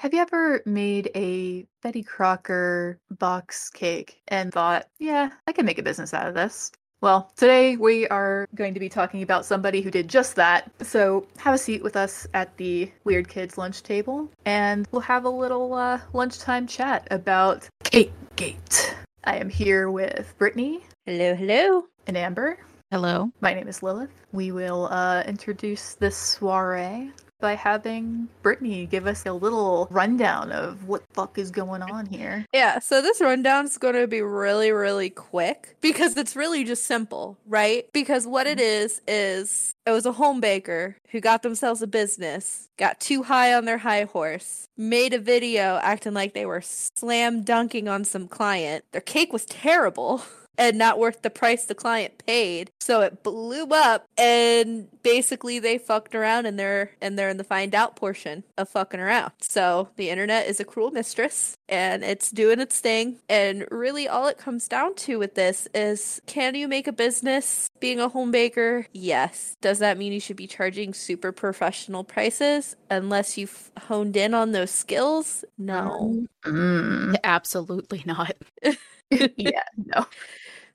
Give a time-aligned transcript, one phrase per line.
[0.00, 5.78] Have you ever made a Betty Crocker box cake and thought, yeah, I can make
[5.78, 6.72] a business out of this?
[7.02, 10.70] Well, today we are going to be talking about somebody who did just that.
[10.80, 15.26] So have a seat with us at the Weird Kids lunch table and we'll have
[15.26, 18.96] a little uh, lunchtime chat about Cake Gate.
[19.24, 20.80] I am here with Britany.
[21.04, 21.84] Hello, hello.
[22.06, 22.56] And Ambyr.
[22.90, 23.30] Hello.
[23.42, 24.08] My name is Lilithe.
[24.32, 30.86] We will uh, introduce this soiree by having Britany give us a little rundown of
[30.86, 32.46] what fuck is going on here.
[32.52, 36.84] Yeah, so this rundown is going to be really, really quick because it's really just
[36.84, 37.86] simple, right?
[37.92, 38.84] Because what it mm-hmm.
[38.84, 43.54] is, is it was a home baker who got themselves a business, got too high
[43.54, 48.28] on their high horse, made a video acting like they were slam dunking on some
[48.28, 48.84] client.
[48.92, 50.22] Their cake was terrible.
[50.60, 52.70] and not worth the price the client paid.
[52.80, 57.44] So it blew up and basically they fucked around and they're and they're in the
[57.44, 59.32] find out portion of fucking around.
[59.40, 63.20] So the internet is a cruel mistress and it's doing its thing.
[63.28, 67.70] And really all it comes down to with this is can you make a business
[67.80, 68.86] being a home baker?
[68.92, 69.56] Yes.
[69.62, 74.52] Does that mean you should be charging super professional prices unless you've honed in on
[74.52, 75.42] those skills?
[75.56, 76.26] No.
[76.44, 78.36] Mm, absolutely not.
[79.10, 80.06] yeah, no.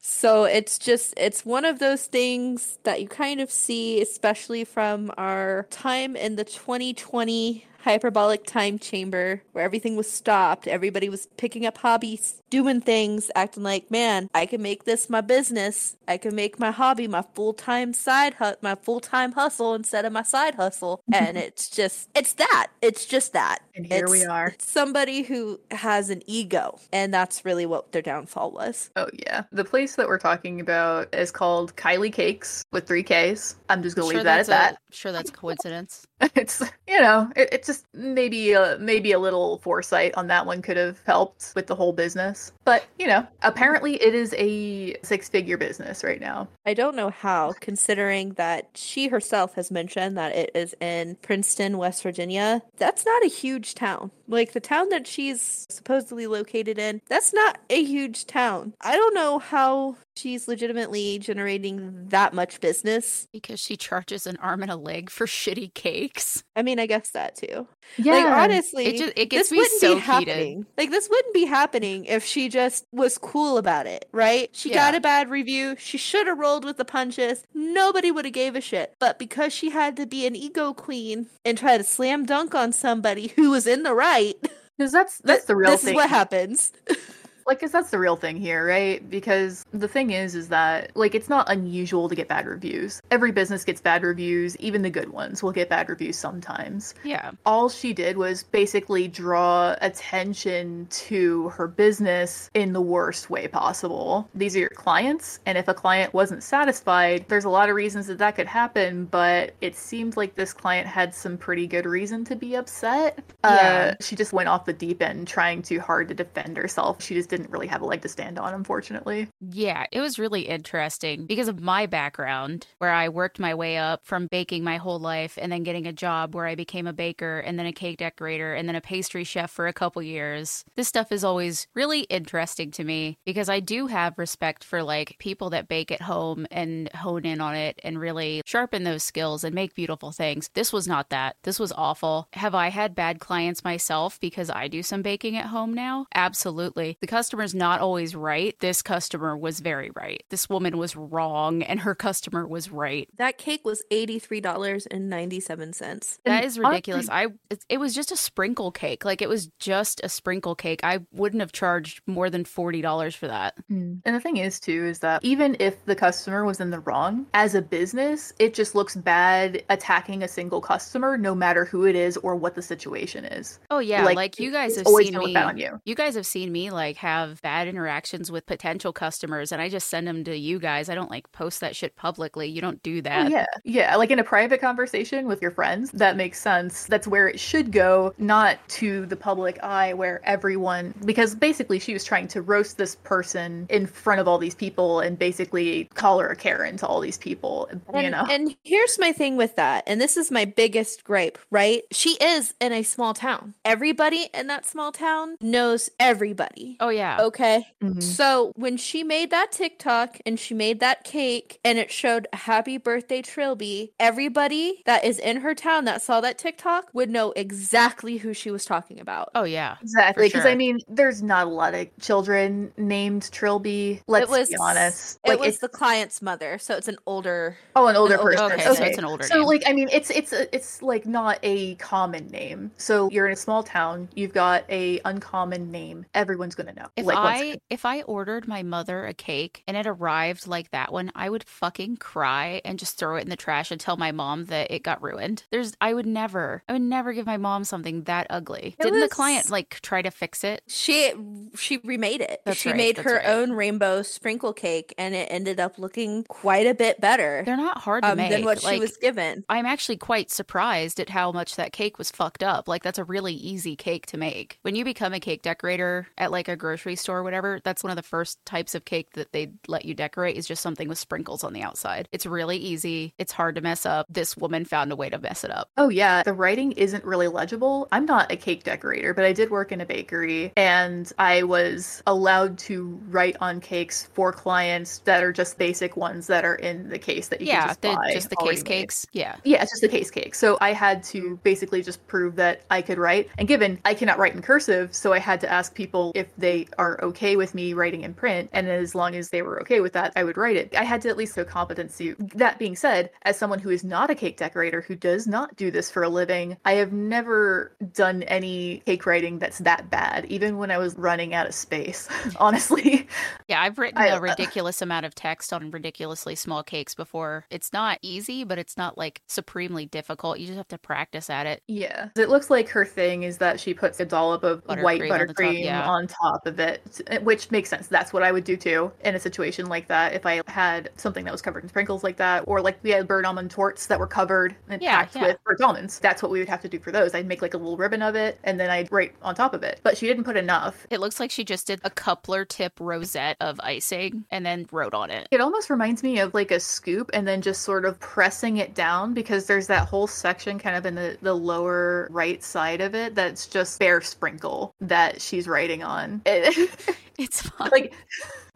[0.08, 5.12] So it's just, it's one of those things that you kind of see, especially from
[5.17, 10.67] our time in the 2020 hyperbolic time chamber where everything was stopped.
[10.67, 15.22] Everybody was picking up hobbies, doing things, acting like, man, I can make this my
[15.22, 15.95] business.
[16.08, 20.03] I can make my hobby my full time side, hu- my full time hustle instead
[20.03, 21.00] of my side hustle.
[21.13, 22.67] and it's just, it's that.
[22.81, 23.59] It's just that.
[23.75, 24.56] And here it's, we are.
[24.58, 28.89] somebody who has an ego, and that's really what their downfall was.
[28.95, 33.58] Oh yeah, the place that we're talking about is called Kylie Cakes with three Ks.
[33.69, 34.78] I'm just gonna sure leave that at a, that.
[34.91, 36.08] Sure, that's coincidence.
[36.36, 40.62] it's you know, it, it's just maybe a, maybe a little foresight on that one
[40.62, 42.52] could have helped with the whole business.
[42.64, 46.47] But you know, apparently it is a six figure business right now.
[46.66, 51.78] I don't know how, considering that she herself has mentioned that it is in Princeton,
[51.78, 52.62] West Virginia.
[52.78, 54.12] That's not a huge town.
[54.28, 58.74] Like the town that she's supposedly located in, that's not a huge town.
[58.81, 64.62] I don't know how she's legitimately generating that much business because she charges an arm
[64.62, 66.44] and a leg for shitty cakes.
[66.56, 67.68] I mean, I guess that too.
[67.98, 70.66] Yeah, like honestly, it, just, it gets me so heated.
[70.78, 74.50] Like this wouldn't be happening if she just was cool about it, right?
[74.53, 74.76] She yeah.
[74.76, 75.76] got a bad review.
[75.78, 77.44] She should have rolled with the punches.
[77.53, 78.96] Nobody would have gave a shit.
[79.00, 82.72] But because she had to be an ego queen and try to slam dunk on
[82.72, 84.36] somebody who was in the right,
[84.78, 85.94] because that's that's the real this thing.
[85.94, 86.72] is what happens.
[87.45, 89.07] like cause that's the real thing here right?
[89.09, 93.01] Because the thing is is that like it's not unusual to get bad reviews.
[93.11, 96.95] Every business gets bad reviews even the good ones will get bad reviews sometimes.
[97.03, 97.31] Yeah.
[97.45, 104.28] All she did was basically draw attention to her business in the worst way possible.
[104.34, 108.07] These are your clients and if a client wasn't satisfied there's a lot of reasons
[108.07, 112.25] that that could happen but it seemed like this client had some pretty good reason
[112.25, 113.23] to be upset.
[113.44, 113.94] Yeah.
[114.00, 117.03] Uh, she just went off the deep end trying too hard to defend herself.
[117.03, 119.28] She just didn't really have a leg to stand on, unfortunately.
[119.40, 124.01] Yeah, it was really interesting because of my background, where I worked my way up
[124.03, 127.40] from baking my whole life and then getting a job where I became a baker
[127.40, 130.63] and then a cake decorator and then a pastry chef for a couple years.
[130.75, 135.16] This stuff is always really interesting to me because I do have respect for like
[135.19, 139.44] people that bake at home and hone in on it and really sharpen those skills
[139.44, 140.50] and make beautiful things.
[140.53, 141.35] This was not that.
[141.44, 142.28] This was awful.
[142.34, 146.07] Have I had bad clients myself because I do some baking at home now?
[146.13, 146.97] Absolutely.
[147.02, 148.56] The customer's not always right.
[148.59, 150.24] This customer was very right.
[150.30, 153.09] This woman was wrong and her customer was right.
[153.18, 156.19] That cake was $83.97.
[156.24, 157.09] That is ridiculous.
[157.09, 159.03] I it, it was just a sprinkle cake.
[159.03, 160.81] Like it was just a sprinkle cake.
[160.84, 163.56] I wouldn't have charged more than $40 for that.
[163.69, 163.96] Hmm.
[164.06, 167.25] And the thing is too is that even if the customer was in the wrong,
[167.34, 171.96] as a business, it just looks bad attacking a single customer no matter who it
[171.96, 173.58] is or what the situation is.
[173.72, 175.35] Oh yeah, like, like you guys have seen me.
[175.55, 175.82] You.
[175.85, 179.70] you guys have seen me like have have bad interactions with potential customers and I
[179.70, 180.90] just send them to you guys.
[180.90, 182.47] I don't like post that shit publicly.
[182.47, 183.32] You don't do oh, that.
[183.32, 183.46] yeah.
[183.64, 183.96] Yeah.
[183.96, 186.85] Like in a private conversation with your friends, that makes sense.
[186.85, 191.94] That's where it should go, not to the public eye where everyone, because basically she
[191.94, 196.20] was trying to roast this person in front of all these people and basically call
[196.20, 198.26] her a Karen to all these people, and, you know?
[198.29, 199.84] And here's my thing with that.
[199.88, 201.84] And this is my biggest gripe, right?
[201.91, 203.53] She is in a small town.
[203.64, 206.78] Everybody in that small town knows everybody.
[206.79, 207.22] Oh, yeah Yeah.
[207.22, 207.67] Okay.
[207.84, 208.02] Mhm.
[208.02, 212.78] So when she made that TikTok and she made that cake and it showed happy
[212.79, 218.17] birthday Trilby, everybody that is in her town that saw that TikTok would know exactly
[218.17, 219.29] who she was talking about.
[219.35, 219.75] Oh yeah.
[219.84, 220.52] Exactly, because sure.
[220.52, 224.01] I mean, there's not a lot of children named Trilby.
[224.08, 225.19] Let's was- be honest.
[225.25, 227.58] It was it's the client's mother, so it's an older.
[227.75, 228.46] oh, an older older person.
[228.46, 228.75] Okay, person.
[228.75, 229.46] so it's an older So name.
[229.46, 232.72] like, I mean, it's it's a, it's like not a common name.
[232.78, 234.09] So you're in a small town.
[234.16, 236.05] You've got a uncommon name.
[236.16, 236.84] Everyone's gonna know.
[236.96, 240.91] If like, I if I ordered my mother a cake and it arrived like that
[240.91, 244.11] one, I would fucking cry and just throw it in the trash and tell my
[244.11, 245.43] mom that it got ruined.
[245.52, 248.76] There's I would never I would never give my mom something that ugly.
[248.78, 250.64] It Didn't the client like try to fix it?
[250.67, 251.14] She
[251.55, 252.41] she remade it.
[252.46, 253.26] That's she right, made her right.
[253.28, 257.79] own rainbow sprinkle cake, and it ended up looking quite a bit better They're not
[257.79, 258.32] hard to um, make.
[258.32, 259.43] than what she was given.
[259.50, 262.67] I'm actually quite surprised at how much that cake was fucked up.
[262.67, 264.60] Like that's a really easy cake to make.
[264.62, 267.91] When you become a cake decorator at like a grocery store or whatever, that's one
[267.91, 270.98] of the first types of cake that they let you decorate is just something with
[270.98, 272.07] sprinkles on the outside.
[272.12, 273.13] It's really easy.
[273.17, 274.05] It's hard to mess up.
[274.10, 275.69] This woman found a way to mess it up.
[275.77, 277.88] Oh yeah, the writing isn't really legible.
[277.91, 282.03] I'm not a cake decorator, but I did work in a bakery and I was
[282.07, 286.89] allowed to write on cakes for clients that are just basic ones that are in
[286.89, 288.65] the case that you can yeah, just the, just the case made.
[288.65, 289.07] cakes.
[289.12, 289.36] Yeah.
[289.43, 290.36] Yeah, it's just the case cake.
[290.36, 293.29] So I had to basically just prove that I could write.
[293.38, 296.64] And given I cannot write in cursive, so I had to ask people if they
[296.77, 298.50] are okay with me writing in print.
[298.53, 300.75] And as long as they were okay with that, I would write it.
[300.75, 302.15] I had to at least show competency.
[302.20, 305.72] That being said, as someone who is not a cake decorator, who does not do
[305.72, 310.58] this for a living, I have never done any cake writing that's that bad, even
[310.58, 312.08] when I was running out of space,
[312.39, 313.08] honestly.
[313.48, 317.46] Yeah, I've written I- a uh, ridiculous amount of text on ridiculously small cakes before.
[317.50, 320.39] It's not easy, but it's not like supremely difficult.
[320.39, 321.63] You just have to practice at it.
[321.68, 322.10] Yeah.
[322.15, 325.27] It looks like her thing is that she puts a dollop of white Buttercream on
[325.27, 325.88] the top, buttercream yeah.
[325.88, 327.88] on top of it, eh, which makes sense.
[327.88, 330.13] That's what I would do too in a situation like that.
[330.13, 333.07] If I had something that was covered in sprinkles like that, or like we had
[333.07, 335.27] burnt almond tortes that were covered and Yeah, packed yeah.
[335.27, 337.13] with burnt almonds, that's what we would have to do for those.
[337.13, 339.63] I'd make like a little ribbon of it and then I'd write on top of
[339.63, 339.79] it.
[339.84, 340.86] But she didn't put enough.
[340.89, 344.93] It looks like she just did a coupler tip rosette of icing and then wrote
[344.93, 345.27] on it.
[345.31, 348.74] It almost reminds me of like a scoop and then just sort of pressing it
[348.75, 352.96] down because there's that whole section kind of in the, the lower right side of
[352.96, 356.22] it that's just bare sprinkle that she's writing on.
[357.18, 357.70] It's fine.
[357.72, 357.94] like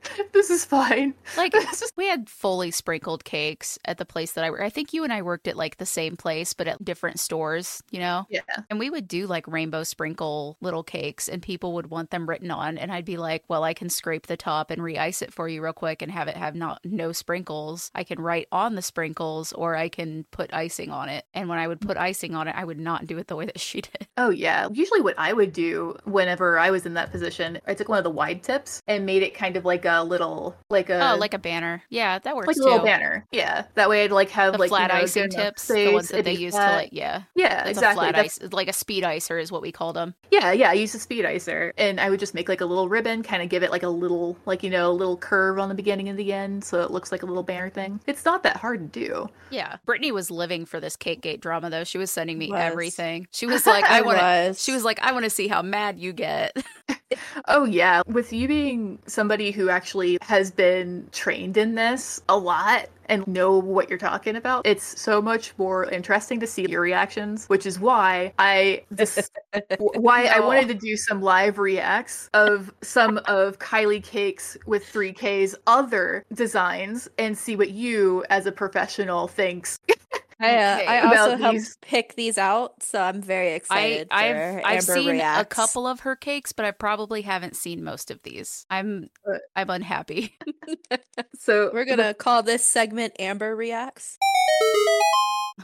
[0.34, 1.14] this is fine.
[1.38, 4.50] Like is- we had fully sprinkled cakes at the place that I.
[4.66, 7.82] I think you and I worked at like the same place, but at different stores,
[7.92, 8.26] you know?
[8.30, 8.42] yeah.
[8.70, 12.52] And we would do like rainbow sprinkle little cakes and people would want them written
[12.52, 12.78] on.
[12.78, 15.48] And I'd be like, well, I can scrape the top and re ice it for
[15.48, 17.92] you real quick and have it have not no sprinkles.
[17.96, 21.26] I can write on the sprinkles or I can put icing on it.
[21.34, 23.46] And when I would put icing on it, I would not do it the way
[23.46, 24.08] that she did.
[24.18, 24.68] Oh yeah.
[24.72, 28.04] Usually what I would do whenever I was in that position, I took one of
[28.04, 31.34] the wide tips and made it kind of like a little like a oh, like
[31.34, 31.84] a banner.
[31.90, 32.64] Yeah, that works like a too.
[32.64, 33.26] little banner.
[33.32, 33.66] Yeah.
[33.76, 36.24] That way I'd like have The like flat you know, icing tips, the ones that
[36.26, 37.24] they use to like, yeah.
[37.36, 38.06] Yeah, It's exactly.
[38.08, 40.14] a flat That's- ice, like a speed icer is what we called them.
[40.32, 42.88] Yeah, yeah, I used a speed icer and I would just make like a little
[42.90, 45.70] ribbon, kind of give it like a little like you know, a little curve on
[45.70, 48.00] the beginning and the end so it looks like a little banner thing.
[48.06, 49.30] It's not that hard to do.
[49.50, 51.84] Yeah, Britany was living for this cake gate drama though.
[51.84, 52.60] She was sending me Was.
[52.62, 53.28] everything.
[53.32, 54.24] She was like, I want to.
[54.24, 54.64] was.
[54.64, 56.56] She was like, I want to see how mad you get.
[57.48, 59.79] Oh yeah, with you being somebody who actually
[60.22, 65.22] has been trained in this a lot and know what you're talking about, it's so
[65.22, 69.32] much more interesting to see your reactions, which is why I this
[69.80, 75.56] why I wanted to do some live reacts of some of Kylie Cake's with 3K's
[75.68, 79.80] other designs and see what you as a professional thinks.
[80.42, 80.88] I, uh, Okay.
[80.88, 84.08] I About also helped these- pick these out, so I'm very excited.
[84.12, 87.84] I've for I've Ambyr seen a couple of her cakes, but I probably haven't seen
[87.84, 88.66] most of these.
[88.70, 89.10] I'm
[89.56, 90.38] I'm unhappy.
[91.38, 94.18] So We're gonna call this segment Ambyr Reacts,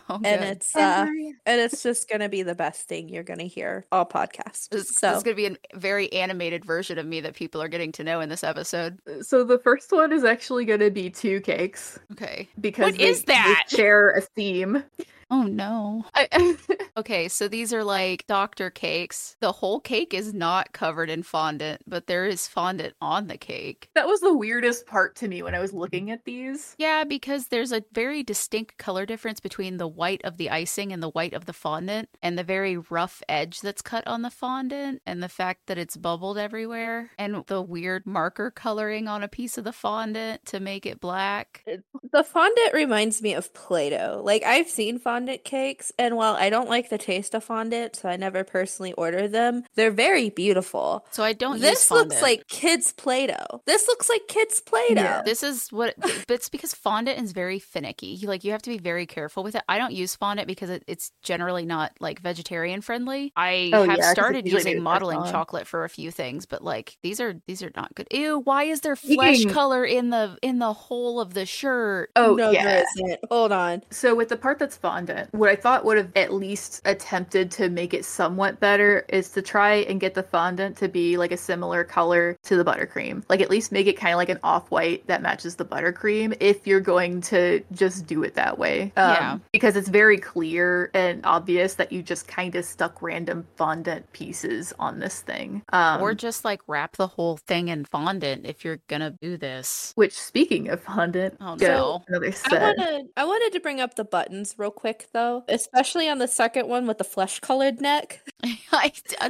[0.08, 0.50] Oh, and good.
[0.50, 1.08] it's uh,
[1.48, 4.70] and it's just gonna be the best thing you're gonna hear all podcast.
[4.70, 7.62] This, so this is going to be a very animated version of me that people
[7.62, 9.00] are getting to know in this episode.
[9.22, 12.48] so the first one is actually going to be two cakes Okay.
[12.60, 13.64] because What they- is that?
[13.72, 14.84] they share a theme.
[15.32, 16.06] Oh no.
[16.14, 16.58] I,
[16.98, 19.36] Okay, so these are like doctor cakes.
[19.42, 23.90] The whole cake is not covered in fondant, but there is fondant on the cake.
[23.96, 26.74] that was the weirdest part to me when I was looking at these.
[26.78, 31.04] Yeah, because there's a very distinct color difference between the white of the icing and
[31.04, 35.02] the white of the fondant, and the very rough edge that's cut on the fondant,
[35.06, 39.58] and the fact that it's bubbled everywhere, and the weird marker coloring on a piece
[39.58, 41.66] of the fondant to make it black.
[42.14, 44.22] the fondant reminds me of Play-Doh.
[44.24, 47.96] Like I've seen fondant cakes, and while I don't like like the taste of fondant,
[47.96, 49.64] so I never personally order them.
[49.76, 51.06] They're very beautiful.
[51.12, 51.62] So I don't.
[51.62, 53.62] this use looks like kids' Play-Doh.
[53.66, 55.02] This looks like kids' Play-Doh.
[55.02, 55.22] Yeah.
[55.24, 58.08] This is what, but it's because fondant is very finicky.
[58.08, 59.64] You, Like you have to be very careful with it.
[59.70, 63.32] I don't use fondant because it, it's generally not like vegetarian friendly.
[63.38, 66.62] I Oh, have yeah, 'cause it's started using modeling chocolate for a few things, but
[66.62, 68.08] like these are these are not good.
[68.12, 68.42] Ew!
[68.44, 72.12] Why is there flesh Speaking- color in the in the hole of the shirt?
[72.18, 72.66] Oh no, yeah.
[72.66, 73.20] there isn't.
[73.32, 73.82] Hold on.
[73.92, 77.70] So with the part that's fondant, what I thought would have at least attempted to
[77.70, 81.38] make it somewhat better is to try and get the fondant to be like a
[81.38, 83.24] similar color to the buttercream.
[83.30, 86.66] Like at least make it kind of like an off-white that matches the buttercream if
[86.68, 88.92] you're going to just do it that way.
[88.98, 89.38] Um, Yeah.
[89.52, 94.74] Because it's very clear and obvious that you just kind of stuck random fondant pieces
[94.80, 95.64] on this thing.
[95.74, 99.92] Um, or just like wrap the whole thing in fondant if you're gonna do this.
[99.96, 102.04] which speaking of fondant, Oh, no.
[102.08, 102.62] another I set.
[102.78, 106.68] wanted I wanted to bring up the buttons real quick though, especially on the second
[106.68, 108.22] one with the flesh colored neck.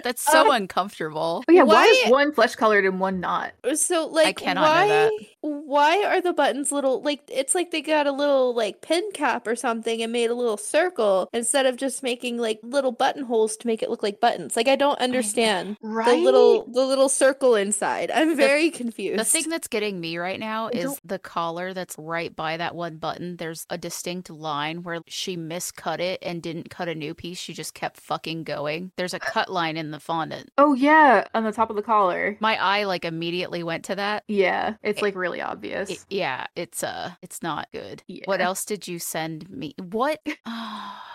[0.03, 1.43] That's so Uh, uncomfortable.
[1.48, 3.53] Oh yeah, why, Why- is one flesh colored and one not?
[3.75, 5.12] So like cannot know why that.
[5.41, 9.48] why are the buttons little like it's like they got a little like pin cap
[9.48, 13.67] or something and made a little circle instead of just making like little buttonholes to
[13.67, 14.55] make it look like buttons.
[14.55, 16.05] Like I don't understand Right?
[16.17, 18.12] the little the little circle inside.
[18.12, 19.19] I'm very confused.
[19.19, 22.98] The thing that's getting me right now is the collar that's right by that one
[22.98, 23.38] button.
[23.38, 27.38] There's a distinct line where she miscut it and didn't cut a new piece.
[27.38, 28.92] She just kept fucking going.
[28.98, 30.50] There's a cut line in the fondant.
[30.58, 32.38] Oh yeah, on the top of the collar.
[32.40, 34.24] My eye like immediately went to that.
[34.28, 35.90] Yeah, it's It- like really obvious.
[35.90, 38.04] It- yeah, it's uh it's not good.
[38.26, 39.74] What else did you send me?
[39.80, 40.20] What?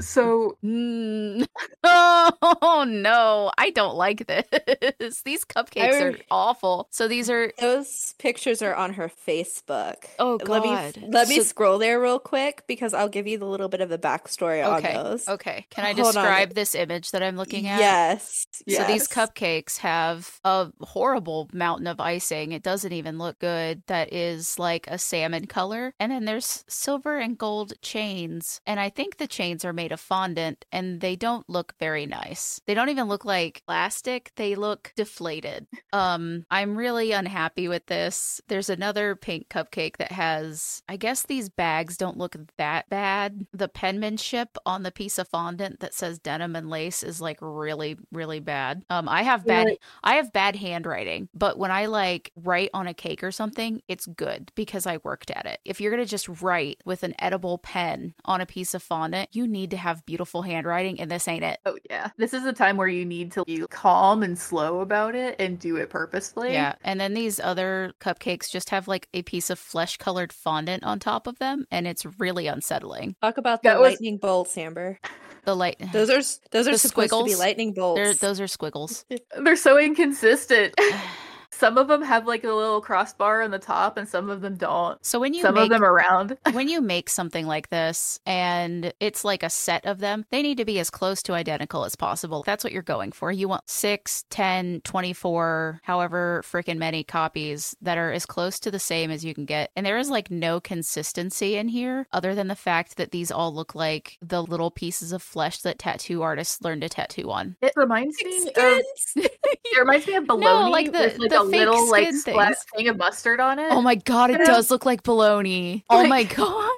[0.00, 1.46] So Mm.
[1.84, 5.22] Oh no, I don't like this.
[5.24, 6.88] These cupcakes are awful.
[6.90, 9.96] So these are Those pictures are on her Facebook.
[10.18, 13.38] Oh, god Let me let me So- scroll there real quick because I'll give you
[13.38, 14.94] the little bit of the backstory okay.
[14.96, 15.28] on those.
[15.28, 15.66] Okay.
[15.70, 16.24] Can I Hold on.
[16.24, 17.78] describe this image that I'm looking at?
[17.78, 18.46] Yes.
[18.68, 22.52] So these cupcakes have a horrible mountain of icing.
[22.52, 23.82] It doesn't even look good.
[23.86, 25.92] That is like a salmon color.
[26.00, 28.60] And then there's silver and gold chains.
[28.66, 32.62] And I think the chains are made of fondant and they don't look very nice.
[32.66, 34.32] They don't even look like plastic.
[34.36, 35.66] They look deflated.
[35.92, 38.40] Um I'm really unhappy with this.
[38.48, 43.46] There's another pink cupcake that has I guess these bags don't look that bad.
[43.52, 47.98] The penmanship on the piece of fondant that says denim and lace is like really
[48.10, 48.82] really bad.
[48.88, 49.78] Um I have bad Really?
[50.02, 54.06] I have bad handwriting, but when I like write on a cake or something, it's
[54.06, 55.60] good because I worked at it.
[55.64, 59.28] If you're going to just write with an edible pen on a piece of fondant,
[59.32, 61.58] you need to have beautiful handwriting and this ain't it.
[61.66, 65.14] oh yeah, this is a time where you need to be calm and slow about
[65.14, 66.52] it and do it purposefully.
[66.52, 66.74] Yeah.
[66.82, 70.98] And then these other cupcakes just have like a piece of flesh colored fondant on
[70.98, 73.16] top of them and it's really unsettling.
[73.22, 74.96] Talk about the That was- lightning bolts, Ambyr.
[75.44, 76.22] The light Those are
[76.52, 78.00] those are The supposed to be lightning bolts.
[78.00, 79.04] they're, those are squiggles.
[79.38, 80.74] They're so inconsistent.
[81.58, 84.56] some of them have like a little crossbar on the top, and some of them
[84.56, 85.04] don't.
[85.04, 88.92] So when you some make of them around, when you make something like this and
[89.00, 91.96] it's like a set of them, they need to be as close to identical as
[91.96, 92.42] possible.
[92.44, 93.30] That's what you're going for.
[93.30, 98.78] You want 6, 10, 24, however freaking many copies that are as close to the
[98.78, 99.70] same as you can get.
[99.76, 103.54] And there is like no consistency in here other than the fact that these all
[103.54, 107.56] look like the little pieces of flesh that tattoo artists learn to tattoo on.
[107.60, 108.80] It reminds me of
[109.16, 112.88] it reminds me of bologna like the- with like the little like skin splat thing
[112.88, 113.68] of mustard on it.
[113.70, 115.84] Oh my god, it does look like bologna.
[115.90, 116.70] Oh my god.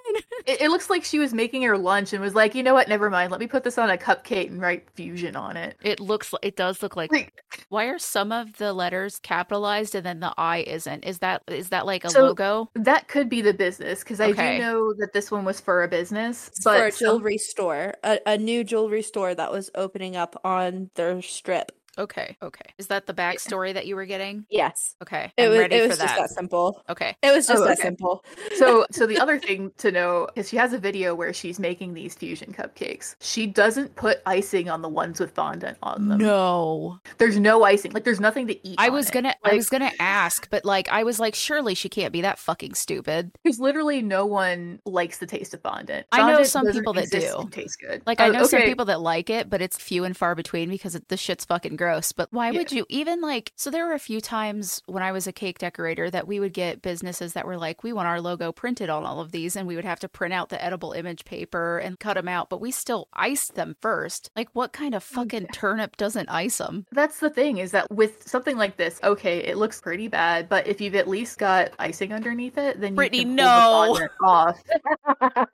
[0.46, 2.88] It, it looks like she was making her lunch and was like, you know what?
[2.88, 3.32] Never mind.
[3.32, 5.76] Let me put this on a cupcake and write fusion on it.
[5.82, 7.32] It looks it does look like Like,
[7.68, 11.04] Why are some of the letters capitalized and then the I isn't?
[11.04, 12.70] Is that is that like a So- logo?
[12.75, 14.58] that could be the business because I Okay.
[14.58, 17.38] do know that this one was for a business, It's but for a some- jewelry
[17.38, 21.73] store, a, a new jewelry store that was opening up on their strip.
[21.98, 22.74] Okay, okay.
[22.78, 24.44] Is that the backstory that you were getting?
[24.50, 25.58] Yes, Okay, it I'm was.
[25.60, 26.20] ready It for was just that.
[26.20, 26.82] that simple.
[26.90, 27.88] Okay, It was just Oh, that okay.
[27.88, 28.24] simple.
[28.52, 31.94] so so the other thing to know is she has a video where she's making
[31.94, 33.16] these fusion cupcakes.
[33.20, 36.18] She doesn't put icing on the ones with fondant on them.
[36.18, 37.00] no.
[37.18, 37.92] There's no icing.
[37.92, 38.76] Like there's nothing to eat.
[38.78, 41.88] I was gonna I Like, was gonna ask, but like I was like, surely she
[41.88, 43.32] can't be that fucking stupid.
[43.42, 46.06] Because literally no one likes the taste of fondant.
[46.12, 47.48] I know some people that do.
[47.50, 48.02] Taste good.
[48.06, 50.68] Like I Oh, know some people that like it, but it's few and far between
[50.68, 51.86] because it, the shit's fucking gross,
[52.16, 52.59] but why Yeah.
[52.59, 53.52] would you even like?
[53.57, 56.52] So there were a few times when I was a cake decorator that we would
[56.52, 59.66] get businesses that were like, we want our logo printed on all of these, and
[59.66, 62.61] we would have to print out the edible image paper and cut them out, but
[62.61, 64.31] we still iced them first.
[64.37, 66.87] Like, what kind of oh, fucking turnip doesn't ice them?
[66.93, 70.66] That's the thing is that with something like this, okay, it looks pretty bad, but
[70.66, 73.97] if you've at least got icing underneath it, then you Britany, can no.
[73.99, 74.62] the off.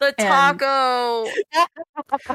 [0.00, 1.26] The And- taco.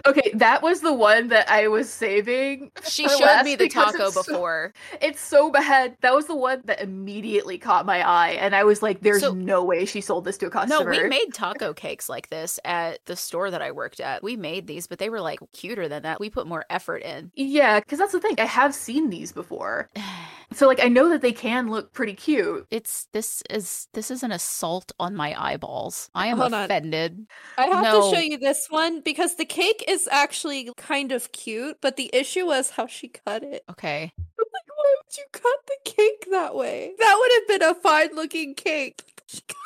[0.06, 2.72] Okay, that was the one that I was saving.
[2.84, 4.74] She showed me the taco it's so- before.
[5.02, 5.98] It's so bad.
[6.02, 9.34] That was the one that immediately caught my eye, and I was like, "There's So-
[9.34, 12.60] no way she sold this to a customer." No, we made taco cakes like this
[12.66, 14.24] at the store that I worked at.
[14.24, 16.20] We made these, but they were like cuter than that.
[16.20, 17.32] We put more effort in.
[17.36, 18.36] Yeah, because that's the thing.
[18.40, 19.90] I have seen these before,
[20.56, 22.66] so like I know that they can look pretty cute.
[22.72, 26.10] It's this is this is an assault on my eyeballs.
[26.16, 26.66] I am Hold on.
[26.66, 27.28] offended.
[27.58, 28.10] I have No.
[28.10, 32.10] to show you this one because the cake is actually kind of cute, but the
[32.14, 33.64] issue was how she cut it.
[33.70, 34.12] Okay.
[34.38, 36.94] Like, why would you cut the cake that way?
[37.00, 39.04] That would have been a fine looking cake.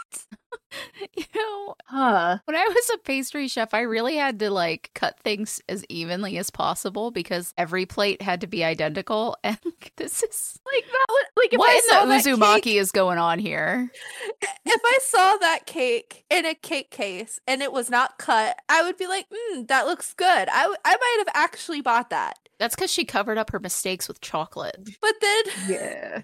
[1.15, 2.38] You know, Huh?
[2.46, 6.38] when I was a pastry chef, I really had to like cut things as evenly
[6.38, 9.36] as possible because every plate had to be identical.
[9.43, 9.57] And
[9.98, 11.05] this is Like that
[11.38, 13.89] like if what I in the uzumaki cake, is going on here.
[14.41, 18.84] if I saw that cake in a cake case and it was not cut, I
[18.84, 20.50] would be like, mm, that looks good.
[20.50, 22.38] I w- I might have actually bought that.
[22.60, 24.77] That's because she covered up her mistakes with chocolate.
[25.01, 26.22] But then Yeah.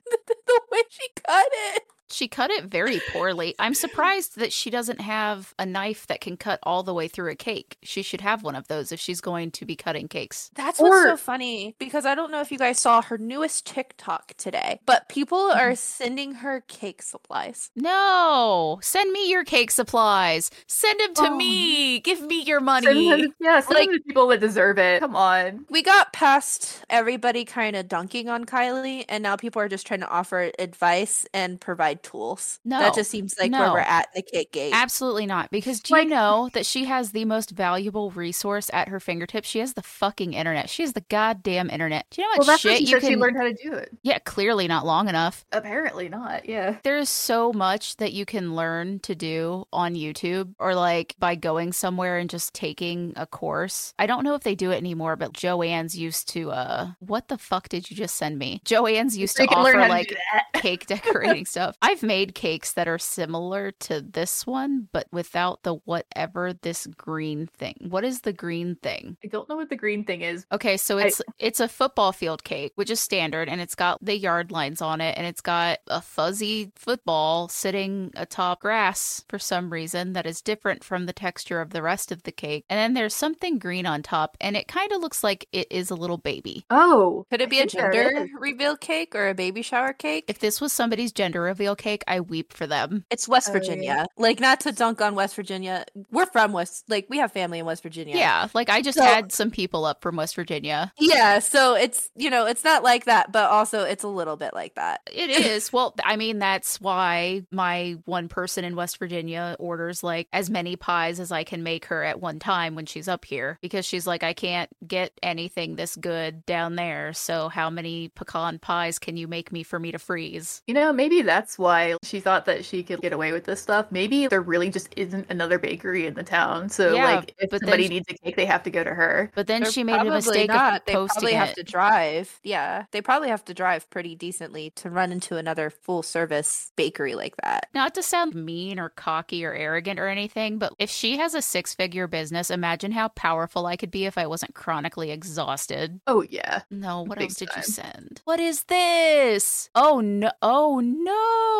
[0.48, 1.84] the way she cut it.
[2.14, 3.56] She cut it very poorly.
[3.58, 7.32] I'm surprised that she doesn't have a knife that can cut all the way through
[7.32, 7.78] a cake.
[7.82, 10.52] She should have one of those if she's going to be cutting cakes.
[10.54, 14.34] That's what's so funny because I don't know if you guys saw her newest TikTok
[14.38, 15.76] today, but people are mm-hmm.
[15.76, 17.72] sending her cake supplies.
[17.76, 20.52] No, send me your cake supplies.
[20.68, 21.36] Send them to Oh.
[21.36, 22.00] me.
[22.00, 23.10] Give me your Send money.
[23.10, 25.00] them, yeah, send Like- them to people that deserve it.
[25.00, 25.66] Come on.
[25.70, 30.02] We got past everybody kind of dunking on Kylie, and now people are just trying
[30.02, 32.60] to offer advice and provide tools.
[32.66, 34.74] No, that just seems like where we're at in the cake game.
[34.74, 35.50] Absolutely not.
[35.52, 39.48] Because do you know that she has the most valuable resource at her fingertips?
[39.48, 40.70] She has the fucking internet.
[40.70, 42.06] She has the goddamn internet.
[42.12, 43.44] Do you know how Well, much that's what shit she you said she learned how
[43.44, 43.90] to do it.
[44.04, 45.46] yeah, clearly not long enough.
[45.52, 46.48] Apparently not.
[46.48, 46.78] Yeah.
[46.84, 51.74] There's so much that you can learn to do on YouTube or like by going
[51.74, 53.94] somewhere and just taking a course.
[53.98, 57.38] I don't know if they do it anymore, but Joanne's used to uh what the
[57.38, 58.62] fuck did you just send me?
[58.66, 61.78] Joanne's used They to can learn offer how like do cake decorating stuff.
[61.94, 67.46] I've made cakes that are similar to this one, but without the whatever this green
[67.46, 67.76] thing.
[67.88, 69.16] What is the green thing?
[69.24, 70.48] I don't know what the green thing is.
[70.52, 74.04] Okay, so I- it's it's a football field cake, which is standard, and it's got
[74.04, 79.38] the yard lines on it, and it's got a fuzzy football sitting atop grass for
[79.38, 82.66] some reason that is different from the texture of the rest of the cake.
[82.72, 85.92] And then there's something green on top, and it kind of looks like it is
[85.92, 86.66] a little baby.
[86.72, 90.26] Oh, Could it be a think there gender reveal cake or a baby shower cake?
[90.28, 93.06] If this was somebody's gender reveal cake, I weep for them.
[93.10, 93.60] It's West Oh, yeah.
[93.60, 94.06] Virginia.
[94.18, 95.86] Like, not to dunk on West Virginia.
[96.12, 98.16] We're from West, like, we have family in West Virginia.
[98.16, 100.92] Yeah, like I just So- had some people up from West Virginia.
[101.00, 101.40] Yeah.
[101.40, 104.76] So it's, you know, it's not like that, but also it's a little bit like
[104.76, 105.02] that.
[105.12, 105.72] It is.
[105.74, 110.76] Well, I mean, that's why my one person in West Virginia orders like as many
[110.76, 114.06] pies as I can make her at one time when she's up here because she's
[114.08, 117.14] like, I can't get anything this good down there.
[117.14, 120.62] So, how many pecan pies can you make me for me to freeze?
[120.68, 123.88] You know, maybe that's why she thought that she could get away with this stuff.
[123.90, 126.70] Maybe there really just isn't another bakery in the town.
[126.70, 128.94] So, Yeah, like, if but somebody she- needs a cake, they have to go to
[128.94, 129.32] her.
[129.34, 130.82] But then They're she made a probably mistake not.
[130.82, 131.56] of They posting probably have it.
[131.56, 132.40] to drive.
[132.44, 132.86] Yeah.
[132.92, 137.36] They probably have to drive pretty decently to run into another full service bakery like
[137.44, 137.68] that.
[137.74, 141.42] Not to sound mean or cocky or arrogant or anything, but if she has a
[141.42, 146.02] six figure business, imagine how powerful I could be if I wasn't chronically exhausted.
[146.08, 146.62] Oh, yeah.
[146.70, 148.22] No, what Big else did you send?
[148.26, 149.70] What is this?
[149.76, 150.32] Oh no!
[150.42, 151.53] Oh no!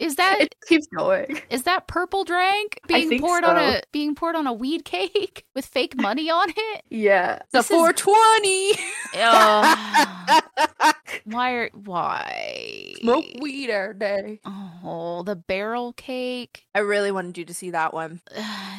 [0.00, 1.40] Is that It keeps going.
[1.50, 5.44] is that purple drink being think poured on a being poured on a weed cake
[5.54, 6.82] with fake money on it?
[6.90, 7.40] Yeah.
[7.52, 8.72] The This is- 420.
[9.18, 10.42] Ugh.
[11.24, 11.52] why?
[11.52, 12.92] Are, why?
[13.00, 14.40] Smoke weed every day.
[14.44, 16.64] Oh, the barrel cake.
[16.74, 18.20] I really wanted you to see that one.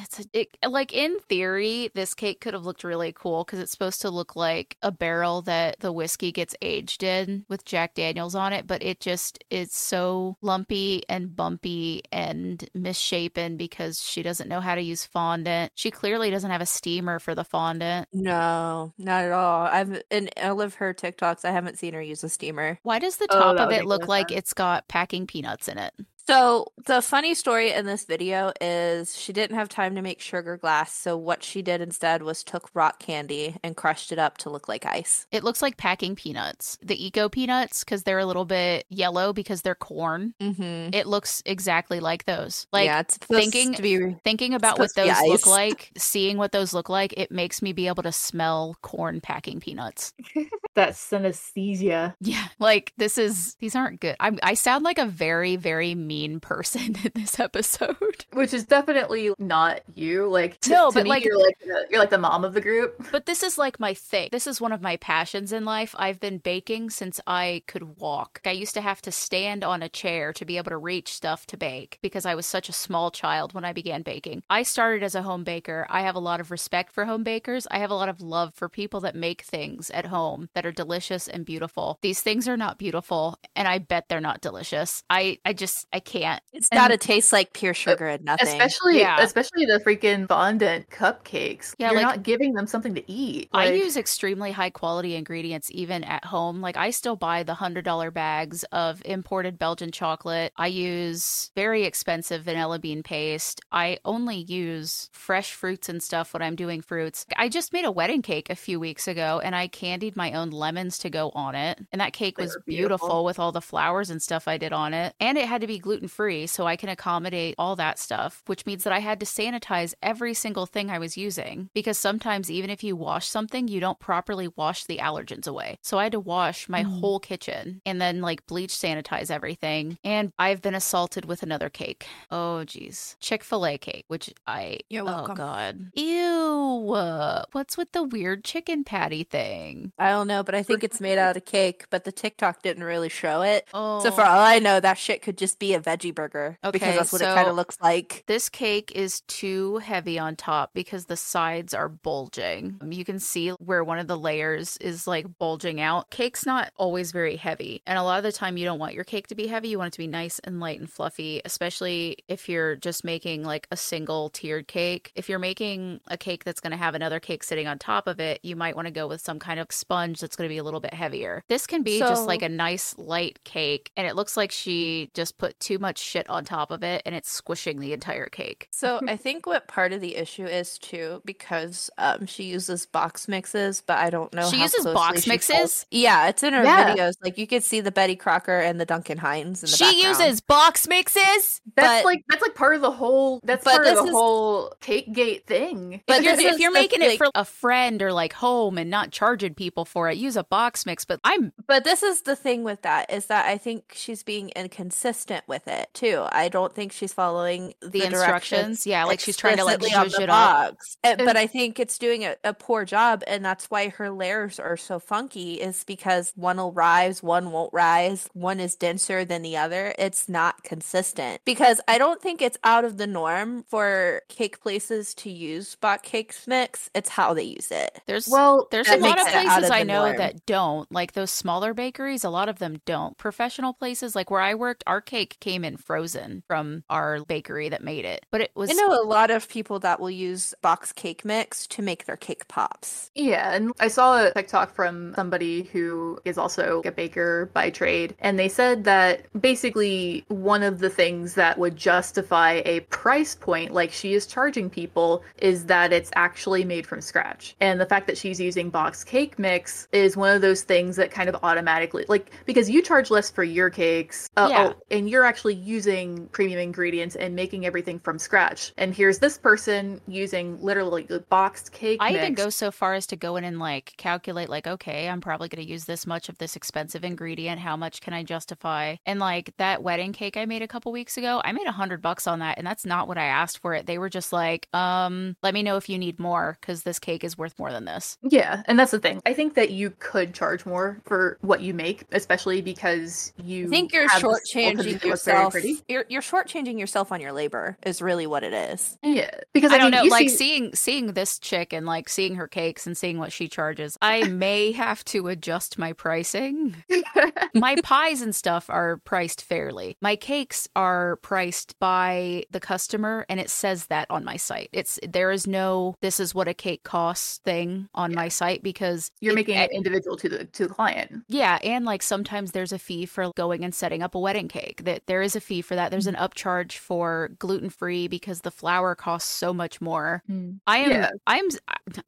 [0.04, 3.72] It's a, it, like in theory, this cake could have looked really cool because it's
[3.72, 8.36] supposed to look like a barrel that the whiskey gets aged in with Jack Daniels
[8.36, 14.50] on it, but it just is so lumpy and bumpy and misshapen because she doesn't
[14.50, 15.72] know how to use fondant.
[15.76, 18.08] She clearly doesn't have a steamer for the fondant.
[18.14, 19.66] No, not at all.
[19.66, 22.80] I've in all of her TikToks, I haven't seen her use a steamer.
[22.84, 24.40] Why does the Oh, top that of it look more like sense.
[24.40, 25.94] it's got packing peanuts in it?
[26.28, 30.58] So the funny story in this video is she didn't have time to make sugar
[30.58, 34.50] glass, so what she did instead was took rock candy and crushed it up to
[34.50, 35.26] look like ice.
[35.32, 39.62] It looks like packing peanuts, the eco peanuts, because they're a little bit yellow because
[39.62, 40.34] they're corn.
[40.42, 40.94] Mm-hmm.
[40.94, 42.68] It looks exactly like those.
[42.74, 46.74] Like yeah, it's thinking- to be thinking about what those look like, seeing what those
[46.74, 50.14] look like, it makes me be able to smell corn packing peanuts.
[50.76, 52.14] That synesthesia.
[52.20, 54.16] Yeah, like this is these aren't good.
[54.20, 57.96] I I sound like a very very mean person in this episode.
[58.34, 60.28] Which is definitely not you.
[60.28, 62.54] Like to, No, to but, me, like- you're like the, you're like the mom of
[62.54, 62.96] the group.
[63.12, 64.30] But this is like my thing.
[64.32, 65.96] This is one of my passions in life.
[65.98, 68.42] I've been baking since I could walk.
[68.46, 71.46] I used to have to stand on a chair to be able to reach stuff
[71.48, 74.44] to bake because I was such a small child when I began baking.
[74.50, 75.88] I started as a home baker.
[75.90, 77.66] I have a lot of respect for home bakers.
[77.72, 80.72] I have a lot of love for people that make things at home that are
[80.72, 81.98] delicious and beautiful.
[82.02, 85.04] These things are not beautiful, and I bet they're not delicious.
[85.10, 86.42] I I just I can't.
[86.54, 88.48] It's And- got to taste like pure sugar and nothing.
[88.48, 89.22] Especially Yeah.
[89.22, 91.74] especially the freaking fondant cupcakes.
[91.78, 93.50] Yeah, You're like- not giving them something to eat.
[93.54, 96.62] I use extremely high quality ingredients even at home.
[96.62, 100.54] Like I still buy the hundred dollar bags of imported Belgian chocolate.
[100.58, 103.62] I use very expensive vanilla bean paste.
[103.72, 107.26] I only use fresh fruits and stuff when I'm doing fruits.
[107.36, 110.52] I just made a wedding cake a few weeks ago and I candied my own
[110.52, 111.80] lemons to go on it.
[111.92, 113.08] And that cake They was beautiful.
[113.08, 113.26] beautiful.
[113.26, 115.14] with all the flowers and stuff I did on it.
[115.20, 118.66] And it had to be gluten free so I can accommodate all that stuff, which
[118.66, 122.70] means that I had to sanitize every single thing I was using because sometimes even
[122.70, 125.78] if you wash something, you don't properly wash the allergens away.
[125.82, 127.00] So I had to wash my Mm.
[127.00, 129.98] whole kitchen and then like bleach sanitize everything.
[130.04, 132.06] And I've been assaulted with another cake.
[132.30, 133.16] Oh geez.
[133.22, 135.32] Chick-fil-A cake, which I You're welcome.
[135.32, 135.92] Oh god.
[135.96, 137.46] Ew.
[137.52, 139.92] What's with the weird chicken patty thing?
[139.98, 142.84] I don't know, but I think it's made out of cake, but the TikTok didn't
[142.84, 143.68] really show it.
[143.74, 144.02] Oh.
[144.02, 146.98] So for all I know, that shit could just be a veggie burger because Okay,
[146.98, 148.24] that's what it so- kind of looks like.
[148.28, 152.78] This cake is too heavy on top because the sides are bulging.
[152.90, 156.10] You can see where one of the layers is like bulging out.
[156.10, 157.82] Cake's not always very heavy.
[157.88, 159.70] And a lot of the time, you don't want your cake to be heavy.
[159.70, 163.44] You want it to be nice and light and fluffy, especially if you're just making
[163.44, 165.12] like a single tiered cake.
[165.16, 168.20] If you're making a cake that's going to have another cake sitting on top of
[168.20, 170.58] it, you might want to go with some kind of sponge that's going to be
[170.58, 171.44] a little bit heavier.
[171.48, 173.92] This can be just like a nice light cake.
[173.96, 177.14] And it looks like she just put too much shit on top of it and
[177.14, 178.68] it's squishing the entire cake.
[178.72, 183.28] So I think what part of the issue is too, because um, she uses box
[183.28, 184.50] mixes, but I don't know.
[184.50, 185.56] She how uses box she mixes?
[185.56, 186.96] follows- Yeah, it's in her Yeah.
[186.96, 187.14] videos.
[187.22, 190.20] Like you could see the Betty Crocker and the Duncan Hines in the She background.
[190.20, 191.62] uses box mixes.
[191.76, 194.10] That's but- like that's like part of the whole that's But part of the is-
[194.12, 196.02] whole cake gate thing.
[196.08, 197.18] But But you're, if you're the making it thing.
[197.18, 200.86] for a friend or like home and not charging people for it, use a box
[200.86, 201.04] mix.
[201.04, 204.50] But I'm But this is the thing with that is that I think she's being
[204.56, 206.26] inconsistent with it too.
[206.32, 208.88] I don't think she's following the, The directions instructions.
[208.88, 210.74] Yeah, like she's trying to, like, explicitly on the it up.
[211.04, 214.10] Uh, and- but I think it's doing a, a poor job, and that's why her
[214.12, 215.56] layers are so funky.
[215.62, 219.94] Is because one will rise, one won't rise, one is denser than the other.
[219.98, 225.14] It's not consistent because I don't think it's out of the norm for cake places
[225.16, 226.90] to use bot cake mix.
[226.94, 228.02] It's how they use it.
[228.08, 230.18] there's well, there's a lot of makes it out places of I know norm.
[230.18, 230.92] that don't.
[230.92, 233.18] Like those smaller bakeries, a lot of them don't.
[233.18, 237.82] Professional places, like where I worked, our cake came in frozen from our bakery that
[237.82, 238.26] made it.
[238.32, 241.66] But it was I know a lot of people that will use box cake mix
[241.68, 243.12] to make their cake pops.
[243.16, 248.14] Yeah, and I saw a TikTok from somebody who is also a baker by trade,
[248.20, 253.74] and they said that basically one of the things that would justify a price point
[253.74, 257.56] like she is charging people is that it's actually made from scratch.
[257.62, 261.10] And the fact that she's using box cake mix is one of those things that
[261.12, 264.74] kind of automatically like because you charge less for your cakes, uh, Yeah.
[264.74, 268.74] oh, and you're actually using premium ingredients and making everything from scratch.
[268.78, 272.24] And here's this person using literally the boxed cake I mix.
[272.24, 275.48] even go so far as to go in and like calculate, like, okay, I'm probably
[275.48, 277.60] going to use this much of this expensive ingredient.
[277.60, 278.96] How much can I justify?
[279.06, 282.02] And like that wedding cake I made a couple weeks ago, I made a hundred
[282.02, 283.86] bucks on that, and that's not what I asked for it.
[283.86, 287.24] They were just like, um, let me know if you need more because this cake
[287.24, 288.18] is worth more than this.
[288.22, 289.22] Yeah, and that's the thing.
[289.26, 293.68] I think that you could charge more for what you make, especially because you.
[293.68, 295.54] I think you're have the skill to shortchanging make it look very yourself.
[295.54, 295.78] pretty.
[295.88, 298.98] You're you're shortchanging yourself on your labor is really what it is.
[299.04, 302.10] Yeah, because I, I, don't mean, know, like see- seeing seeing this chick and like
[302.10, 303.98] seeing her cakes and seeing what she charges.
[304.02, 306.76] I may have to adjust my pricing.
[307.54, 309.98] my pies and stuff are priced fairly.
[310.02, 314.70] My cakes are priced by the customer and it says that on my site.
[314.72, 319.12] It's there is no this is what a cake costs thing on my site because
[319.20, 321.24] You're it- making it individual to the to the client.
[321.28, 324.84] Yeah, and like sometimes there's a fee for going and setting up a wedding cake.
[324.84, 325.92] That there is a fee for that.
[325.92, 326.24] There's an mm-hmm.
[326.24, 330.24] upcharge for gluten free because the flour costs so much more.
[330.30, 330.60] Mm.
[330.68, 331.10] I am Yeah.
[331.26, 331.48] I'm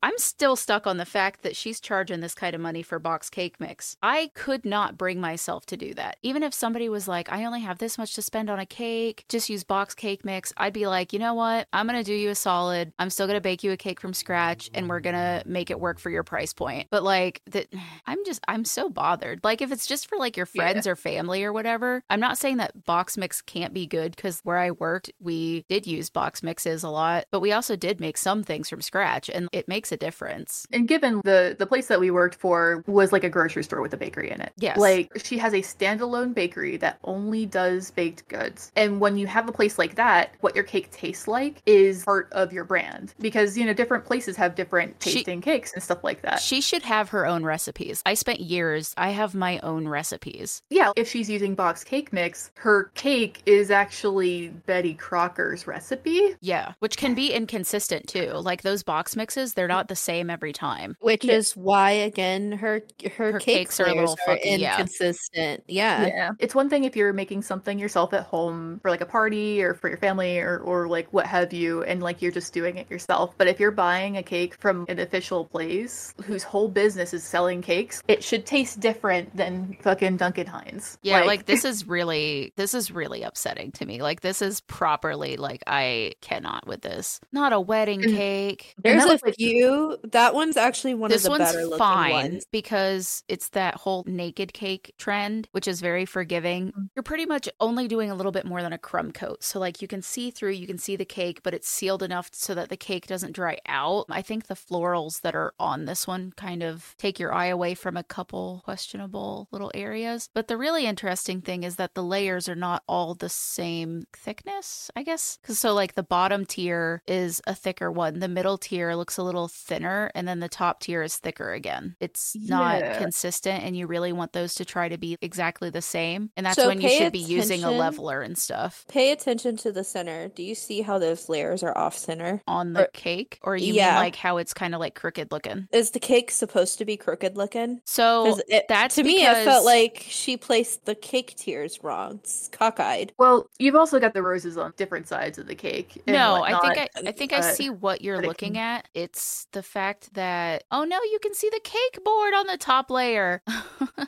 [0.04, 3.30] I'm still stuck on the fact that she's charging this kind of money for box
[3.30, 3.95] cake mix.
[4.02, 6.17] I could not bring myself to do that.
[6.22, 9.26] Even if somebody was like, "I only have this much to spend on a cake,
[9.30, 11.67] just use box cake mix." I'd be like, "You know what?
[11.74, 12.91] I'm going to do you a solid.
[13.00, 15.69] I'm still going to bake you a cake from scratch and we're going to make
[15.69, 17.67] it work for your price point." But like that
[18.06, 19.41] I'm just I'm so bothered.
[19.43, 20.62] Like if it's just for like your Yeah.
[20.62, 22.04] friends or family or whatever.
[22.10, 25.88] I'm not saying that box mix can't be good cuz where I worked, we did
[25.88, 29.47] use box mixes a lot, but we also did make some things from scratch and
[29.51, 30.65] it makes a difference.
[30.71, 33.93] And given the the place that we worked for was like a grocery store with
[33.93, 34.53] a bakery in it.
[34.57, 34.77] Yes.
[34.77, 38.71] Like she has a standalone bakery that only does baked goods.
[38.75, 42.27] And when you have a place like that, what your cake tastes like is part
[42.33, 46.03] of your brand because you know different places have different She- tasting cakes and stuff
[46.03, 46.39] like that.
[46.41, 48.01] She should have her own recipes.
[48.05, 50.62] I spent years, I have my own recipes.
[50.69, 56.36] yeah, if she's using box cake mix, her cake is actually Betty Crocker's recipe.
[56.41, 58.32] Yeah, which can be inconsistent too.
[58.34, 60.95] Like those box mixes, they're not the same every time.
[61.02, 61.36] Which Yeah.
[61.36, 62.82] is why again her
[63.17, 65.63] her, Her cake cakes are a little are funky, inconsistent.
[65.67, 66.08] Yeah.
[66.08, 66.32] Yeah.
[66.39, 69.73] It's one thing if you're making something yourself at home for like a party or
[69.73, 72.89] for your family or, or like what have you, and like you're just doing it
[72.89, 73.34] yourself.
[73.38, 77.62] But if you're buying a cake from an official place whose whole business is selling
[77.62, 80.97] cakes, it should taste different than fucking Duncan Hines.
[81.02, 84.02] Yeah, like, this is really this is really upsetting to me.
[84.02, 87.20] Like this is properly like I cannot with this.
[87.32, 88.76] Not a wedding cake.
[88.82, 89.98] There's a like- few.
[90.04, 92.46] That one's actually one of the one's better looking fine ones.
[92.52, 96.72] because it's that whole naked cake trend, which is very forgiving.
[96.72, 96.89] Mm.
[96.96, 99.44] You're pretty much only doing a little bit more than a crumb coat.
[99.44, 102.30] So like you can see through, you can see the cake, but it's sealed enough
[102.34, 104.06] so that the cake doesn't dry out.
[104.10, 107.74] I think the florals that are on this one kind of take your eye away
[107.76, 110.30] from a couple questionable little areas.
[110.34, 114.91] But the really interesting thing is that the layers are not all the same thickness,
[114.95, 115.39] I guess.
[115.43, 119.24] Cuz so like the bottom tier is a thicker one, the middle tier looks a
[119.24, 121.95] little thinner, and then the top tier is thicker again.
[122.00, 122.98] It's not Yeah.
[122.98, 126.32] consistent and you really want those to try to be exactly the same.
[126.38, 129.72] And that's So when you should be using a leveler and stuff Pay attention to
[129.72, 130.28] the center.
[130.30, 132.41] Do you see how those layers are off center?
[132.48, 133.91] on the Or- cake or you Yeah.
[133.91, 135.67] mean like how it's kind of like crooked looking.
[135.72, 137.82] Is the cake supposed to be crooked looking?
[137.86, 142.19] So it- that's to me, because- felt like she placed the cake tiers wrong.
[142.49, 143.13] It's cockeyed.
[143.17, 146.01] well, you've also got the roses on different sides of the cake.
[146.07, 148.88] and No, I think I, I think I see what you're looking can- at.
[148.93, 152.89] It's the fact that oh no, you can see the cake board on the top
[152.89, 153.41] layer.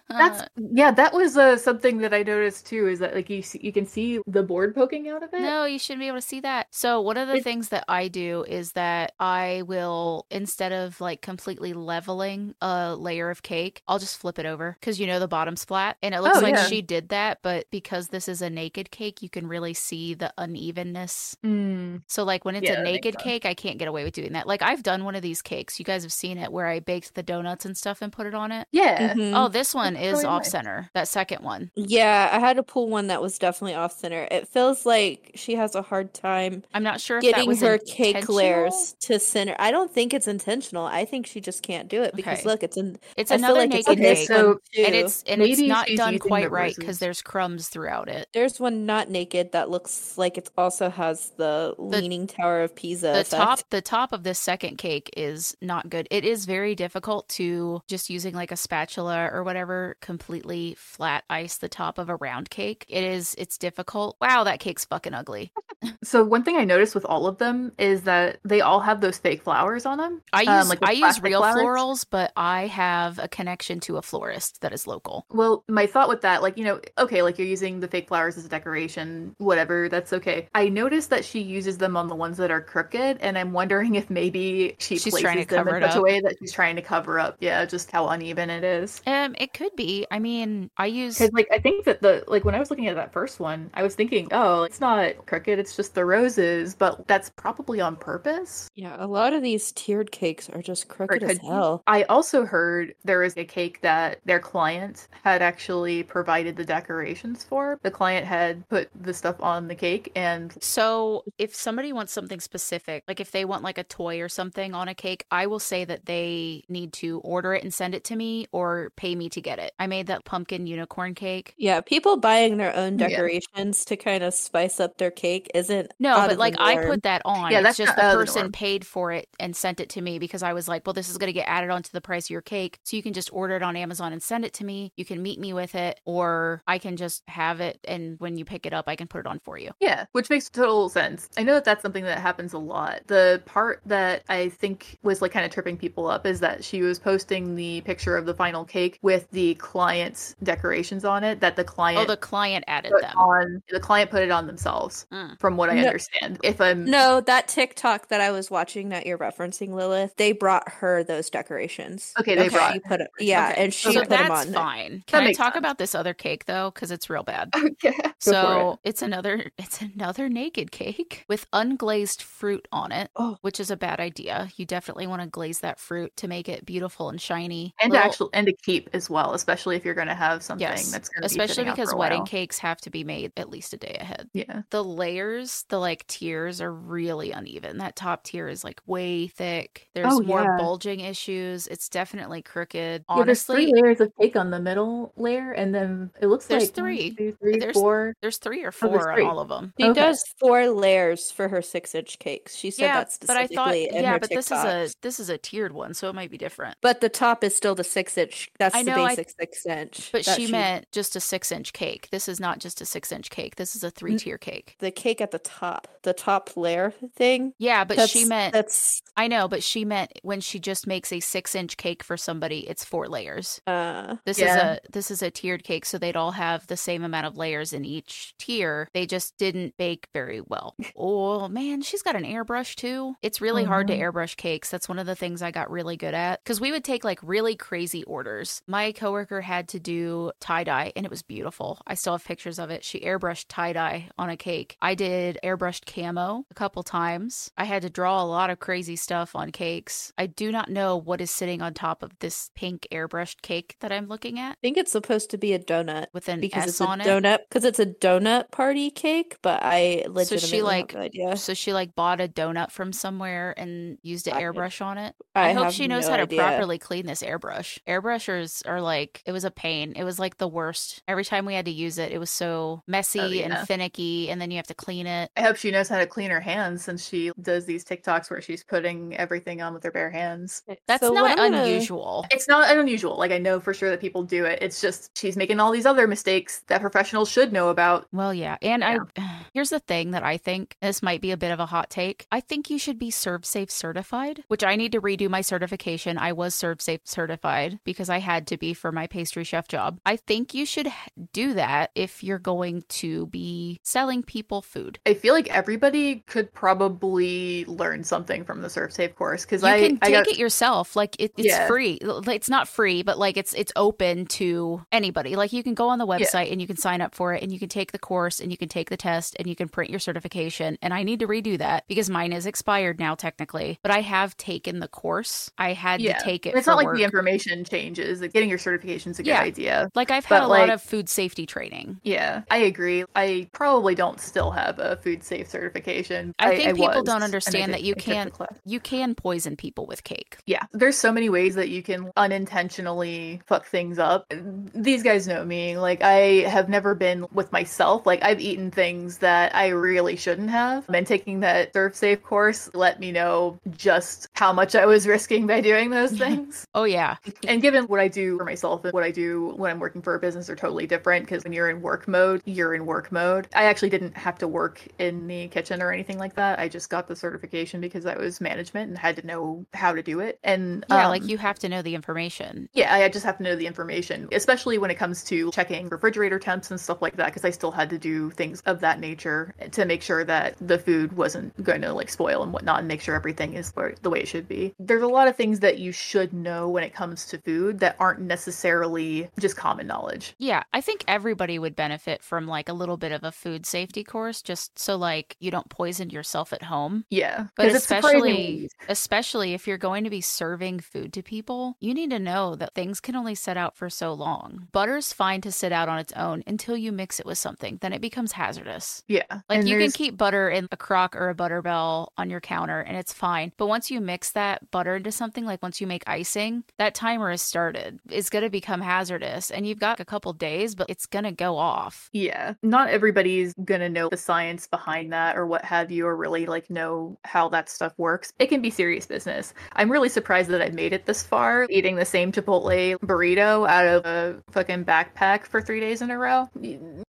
[0.09, 2.87] That's yeah, that was uh, something that I noticed too.
[2.87, 5.41] Is that like you see, you can see the board poking out of it?
[5.41, 6.67] No, you shouldn't be able to see that.
[6.71, 10.99] So, one of the It- things that I do is that I will, instead of
[11.01, 15.19] like completely leveling a layer of cake, I'll just flip it over because you know
[15.19, 15.97] the bottom's flat.
[16.01, 16.65] And it looks Oh, like yeah.
[16.67, 20.31] she did that, but because this is a naked cake, you can really see the
[20.37, 21.35] unevenness.
[21.43, 24.33] Mm, So, like when it's Yeah, a naked cake, I can't get away with doing
[24.33, 24.45] that.
[24.47, 25.79] Like, I've done one of these cakes.
[25.79, 28.35] You guys have seen it where I baked the donuts and stuff and put it
[28.35, 28.67] on it.
[28.71, 29.13] yeah.
[29.15, 29.33] Mhm.
[29.35, 30.51] Oh, this one That's is really off nice.
[30.51, 30.89] center.
[30.93, 31.71] That second one.
[31.75, 34.27] Yeah, I had to pull one that was definitely off center.
[34.29, 37.61] It feels like she has a hard time I'm not sure if that getting was
[37.61, 39.55] her cake layers to center.
[39.57, 40.85] I don't think it's intentional.
[40.85, 42.47] I think she just can't do it because Okay.
[42.47, 42.97] look, it's in.
[43.17, 44.27] It's I another like naked in this cake.
[44.27, 44.83] So- too.
[44.83, 48.20] and it's and it's not done quite right because there's crumbs throughout it.
[48.33, 53.07] There's one not naked that looks like it also has the, leaning tower of Pisa.
[53.07, 53.31] The effect.
[53.31, 56.07] top the top of this second cake is not good.
[56.11, 61.57] It is very difficult to just using like a spatula or whatever completely flat ice
[61.57, 62.85] the top of a round cake.
[62.89, 64.17] It is it's difficult.
[64.21, 65.51] Wow, that cake's fucking ugly.
[66.03, 69.17] So one thing I noticed with all of them is that they all have those
[69.17, 70.21] fake flowers on them.
[70.31, 71.57] I Um, use like I use real flowers?
[71.63, 75.25] florals, but I have a connection to a florist that is local.
[75.31, 78.37] Well, my thought with that, like, you know, okay, like you're using the fake flowers
[78.37, 80.49] as a decoration, whatever, that's okay.
[80.53, 83.95] I noticed that she uses them on the ones that are crooked, and I'm wondering
[83.95, 86.03] if maybe she She's places trying to them cover in it such a up.
[86.03, 89.01] way that she's trying to cover up, yeah, just how uneven it is.
[89.07, 90.05] Um, it could be.
[90.11, 92.87] I mean, I use Because, like, I think that the, like, when I was looking
[92.87, 96.75] at that first one, I was thinking, oh, it's not crooked, it's just the roses,
[96.75, 98.67] but that's probably on purpose.
[98.75, 101.81] Yeah, a lot of these tiered cakes are just crooked as hell.
[101.87, 107.43] I also heard there was a cake that their client had actually provided the decorations
[107.43, 107.79] for.
[107.83, 112.39] The client had put the stuff on the cake and So, if somebody wants something
[112.39, 115.59] specific, like if they want like a toy or something on a cake, I will
[115.59, 119.29] say that they need to order it and send it to me or pay me
[119.29, 119.73] to get get it.
[119.79, 121.57] I made that pumpkin unicorn cake.
[121.57, 123.07] Yeah, people buying their own Yeah.
[123.09, 126.59] decorations to kind of spice up their cake isn't No, out but of like the
[126.59, 127.51] I put that on.
[127.51, 129.79] Yeah, it's that's just not the out of the person paid for it and sent
[129.79, 131.91] it to me because I was like, well, this is going to get added onto
[131.91, 132.79] the price of your cake.
[132.83, 134.93] So you can just order it on Amazon and send it to me.
[134.97, 137.79] You can meet me with it, or I can just have it.
[137.91, 139.71] And when you pick it up, I can put it on for you.
[139.81, 141.29] Yeah, which makes total sense.
[141.37, 143.01] I know that that's something that happens a lot.
[143.07, 146.81] The part that I think was like kind of tripping people up is that she
[146.81, 151.55] was posting the picture of the final cake with the client's decorations on it that
[151.57, 153.17] the client Oh, the client added put them.
[153.17, 155.37] on the client put it on themselves Mm.
[155.39, 155.87] from what I No.
[155.87, 156.39] understand.
[156.43, 160.69] If I'm No, that TikTok that I was watching that you're referencing, Lilithe, they brought
[160.69, 162.13] her those decorations.
[162.19, 163.63] Okay, they And brought- she put it, yeah, Okay.
[163.63, 164.53] and she so put them that's on.
[164.53, 165.03] fine.
[165.07, 165.57] Can I talk sense.
[165.57, 166.71] about this other cake though?
[166.73, 167.49] Because it's real bad.
[167.85, 167.97] okay.
[167.97, 168.89] Go for So it.
[168.89, 173.37] it's another it's another naked cake with unglazed fruit on it, Oh.
[173.41, 174.49] which is a bad idea.
[174.55, 177.73] You definitely want to glaze that fruit to make it beautiful and shiny.
[177.79, 180.67] and Little- actual and to keep as well, especially if you're going to have something
[180.67, 182.27] yes, that's going to especially be sitting out because wedding while.
[182.27, 184.29] cakes have to be made at least a day ahead.
[184.33, 184.61] Yeah.
[184.69, 187.77] The layers, the like tiers are really uneven.
[187.79, 189.89] That top tier is like way thick.
[189.93, 190.57] There's Oh, more yeah.
[190.57, 191.67] bulging issues.
[191.67, 193.05] It's definitely crooked.
[193.09, 196.63] Yeah, there's three layers of cake on the middle layer, and then it looks There's
[196.63, 197.11] like three.
[197.15, 198.15] two, three, There's- four.
[198.21, 199.73] there's three or Oh, there's four on all of them.
[199.79, 199.99] She Okay.
[199.99, 202.55] does four layers for her six inch cakes.
[202.55, 205.29] She said Yeah, that but I thought yeah, her but this is a this is
[205.29, 206.77] a tiered one, so it might be different.
[206.81, 208.49] But the top is still the six inch.
[208.59, 210.09] That's I the know, I- basic six inch.
[210.11, 212.07] But that she meant just a six inch cake.
[212.11, 213.55] This is not just a six inch cake.
[213.55, 214.75] This is a three tier cake.
[214.79, 217.53] the cake at the top, the top layer thing.
[217.57, 221.19] Yeah, but she meant that's I know, but she meant when she just makes a
[221.19, 223.59] six inch cake for somebody, it's four layers.
[223.67, 224.55] uh This Yeah.
[224.55, 227.37] is a this is a tiered cake, so they'd all have the same amount of
[227.37, 228.87] layers in each tier.
[228.93, 230.75] They just didn't bake very well.
[230.95, 233.15] Oh man, she's got an airbrush too.
[233.21, 234.01] It's really hard to Mhm.
[234.01, 234.69] airbrush cakes.
[234.69, 237.19] That's one of the things I got really good at because we would take like
[237.21, 238.61] really crazy orders.
[238.67, 241.79] My coworker had to do tie dye, and it was beautiful.
[241.87, 242.83] I still have pictures of it.
[242.83, 244.77] She airbrushed tie dye on a cake.
[244.81, 247.51] I did airbrushed camo a couple times.
[247.57, 250.13] I had to draw a lot of crazy stuff on cakes.
[250.17, 253.91] I do not know what is sitting on top of this pink airbrushed cake that
[253.91, 256.69] I'm looking at I think it's supposed to be a donut with an because S
[256.69, 257.07] it's a on it.
[257.07, 259.37] donut because it's a donut party cake.
[259.41, 261.37] But I legitimately like- have no idea.
[261.37, 265.15] So she like bought a donut from somewhere and used an I- airbrush on it.
[265.35, 266.39] I I, hope she knows no how to idea.
[266.39, 267.79] properly clean this airbrush.
[267.87, 269.93] Airbrushers are like it was a pain.
[269.95, 271.01] It was like the worst.
[271.07, 273.57] Every time we had to use it, it was so messy Oh, yeah.
[273.59, 275.29] and finicky, and then you have to clean it.
[275.37, 278.41] I hope she knows how to clean her hands since she does these TikToks where
[278.41, 280.63] she's putting everything on with her bare hands.
[280.67, 282.25] Eh, That's So what not I'm gonna- unusual.
[282.31, 283.17] It's not unusual.
[283.17, 284.59] Like I know for sure that people do it.
[284.61, 288.07] It's just she's making all these other mistakes that professionals should know about.
[288.11, 288.57] Well, yeah.
[288.61, 288.97] And I
[289.53, 292.25] here's the thing that I think this might be a bit of a hot take.
[292.31, 296.17] I think you should be ServSafe certified, which I need to redo my certification.
[296.17, 299.99] I was ServSafe certified because I had to be for my pastry chef job.
[300.05, 300.89] I think you should
[301.33, 304.99] do that if you're going to be selling people food.
[305.05, 309.79] I feel like everybody could probably learn something from the ServSafe course because You I
[309.79, 310.95] can I take got it yourself.
[310.95, 311.67] Like it, it's Yeah.
[311.67, 311.99] free.
[312.01, 315.35] It's not free, but like it's it's open to anybody.
[315.35, 317.51] Like you can go on the website and you can sign up for it and
[317.51, 319.89] you can take the course and you can take the test and you can print
[319.89, 320.77] your certification.
[320.81, 323.79] And I need to redo that because mine is expired now technically.
[323.81, 325.51] But I have taken the course.
[325.57, 326.17] I had yeah.
[326.17, 326.55] to take it.
[326.55, 326.97] It's for not like work.
[326.97, 328.21] the information changes.
[328.21, 329.41] Like, getting your certification is a good Yeah.
[329.41, 329.89] idea.
[329.95, 331.99] Like I've had but, a lot of food safety training.
[332.03, 333.03] Yeah, I agree.
[333.15, 336.33] I probably don't still have a food safe certification.
[336.39, 338.33] I think people was, don't understand that you I can't-
[338.65, 340.37] You can poison people with cake.
[340.45, 344.31] Yeah, there's so many ways that you can unintentionally fuck things up.
[344.73, 345.77] These guys know me.
[345.77, 348.05] Like, I have never been with myself.
[348.05, 350.85] Like, I've eaten things that I really shouldn't have.
[350.93, 355.61] And taking that ServSafe course let me know just how much I was risking by
[355.61, 356.65] doing those things.
[356.75, 357.17] Oh yeah.
[357.47, 360.15] and given what I do for myself and what I do when I'm working for
[360.15, 363.47] a business are totally different because when you're in work mode, you're in work mode.
[363.55, 366.59] I actually didn't have to work in the kitchen or anything like that.
[366.59, 370.01] I just got the certification because I was management and had to know how to
[370.03, 370.39] do it.
[370.43, 372.69] And Yeah, um, like you have to know the information.
[372.73, 376.39] yeah, I just have to know the information, especially when it comes to checking refrigerator
[376.39, 379.53] temps and stuff like that, because I still had to do things of that nature
[379.71, 383.01] to make sure that the food wasn't going to like spoil and whatnot, and make
[383.01, 384.73] sure everything is the way it should be.
[384.79, 387.95] There's a lot of things that you should know when it comes to food that
[387.99, 390.35] aren't necessarily just common knowledge.
[390.37, 394.03] Yeah, I think everybody would benefit from like a little bit of a food safety
[394.03, 397.05] course just so like you don't poison yourself at home.
[397.09, 402.09] Yeah, But especially especially if you're going to be serving food to people, you need
[402.11, 404.67] to know that things can only sit out for so long.
[404.71, 407.93] Butter's fine to sit out on its own until you mix it with something, then
[407.93, 409.03] it becomes hazardous.
[409.07, 412.29] yeah, Like and you can keep butter in a crock or a butter bell on
[412.29, 413.51] your counter and it's fine.
[413.57, 417.31] But once you mix that butter into something, like once you make icing, that timer
[417.31, 417.99] is started.
[418.09, 419.51] It's going to become hazardous.
[419.51, 422.09] And you've got a couple days, but it's going to go off.
[422.13, 422.53] Yeah.
[422.61, 426.69] Not everybody's gonna know the science behind that or what have you, or really like
[426.69, 428.33] know how that stuff works.
[428.39, 429.53] It can be serious business.
[429.73, 433.85] I'm really surprised that I made it this far, eating the same Chipotle burrito out
[433.85, 436.49] of a fucking backpack for three days in a row.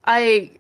[0.05, 0.51] I.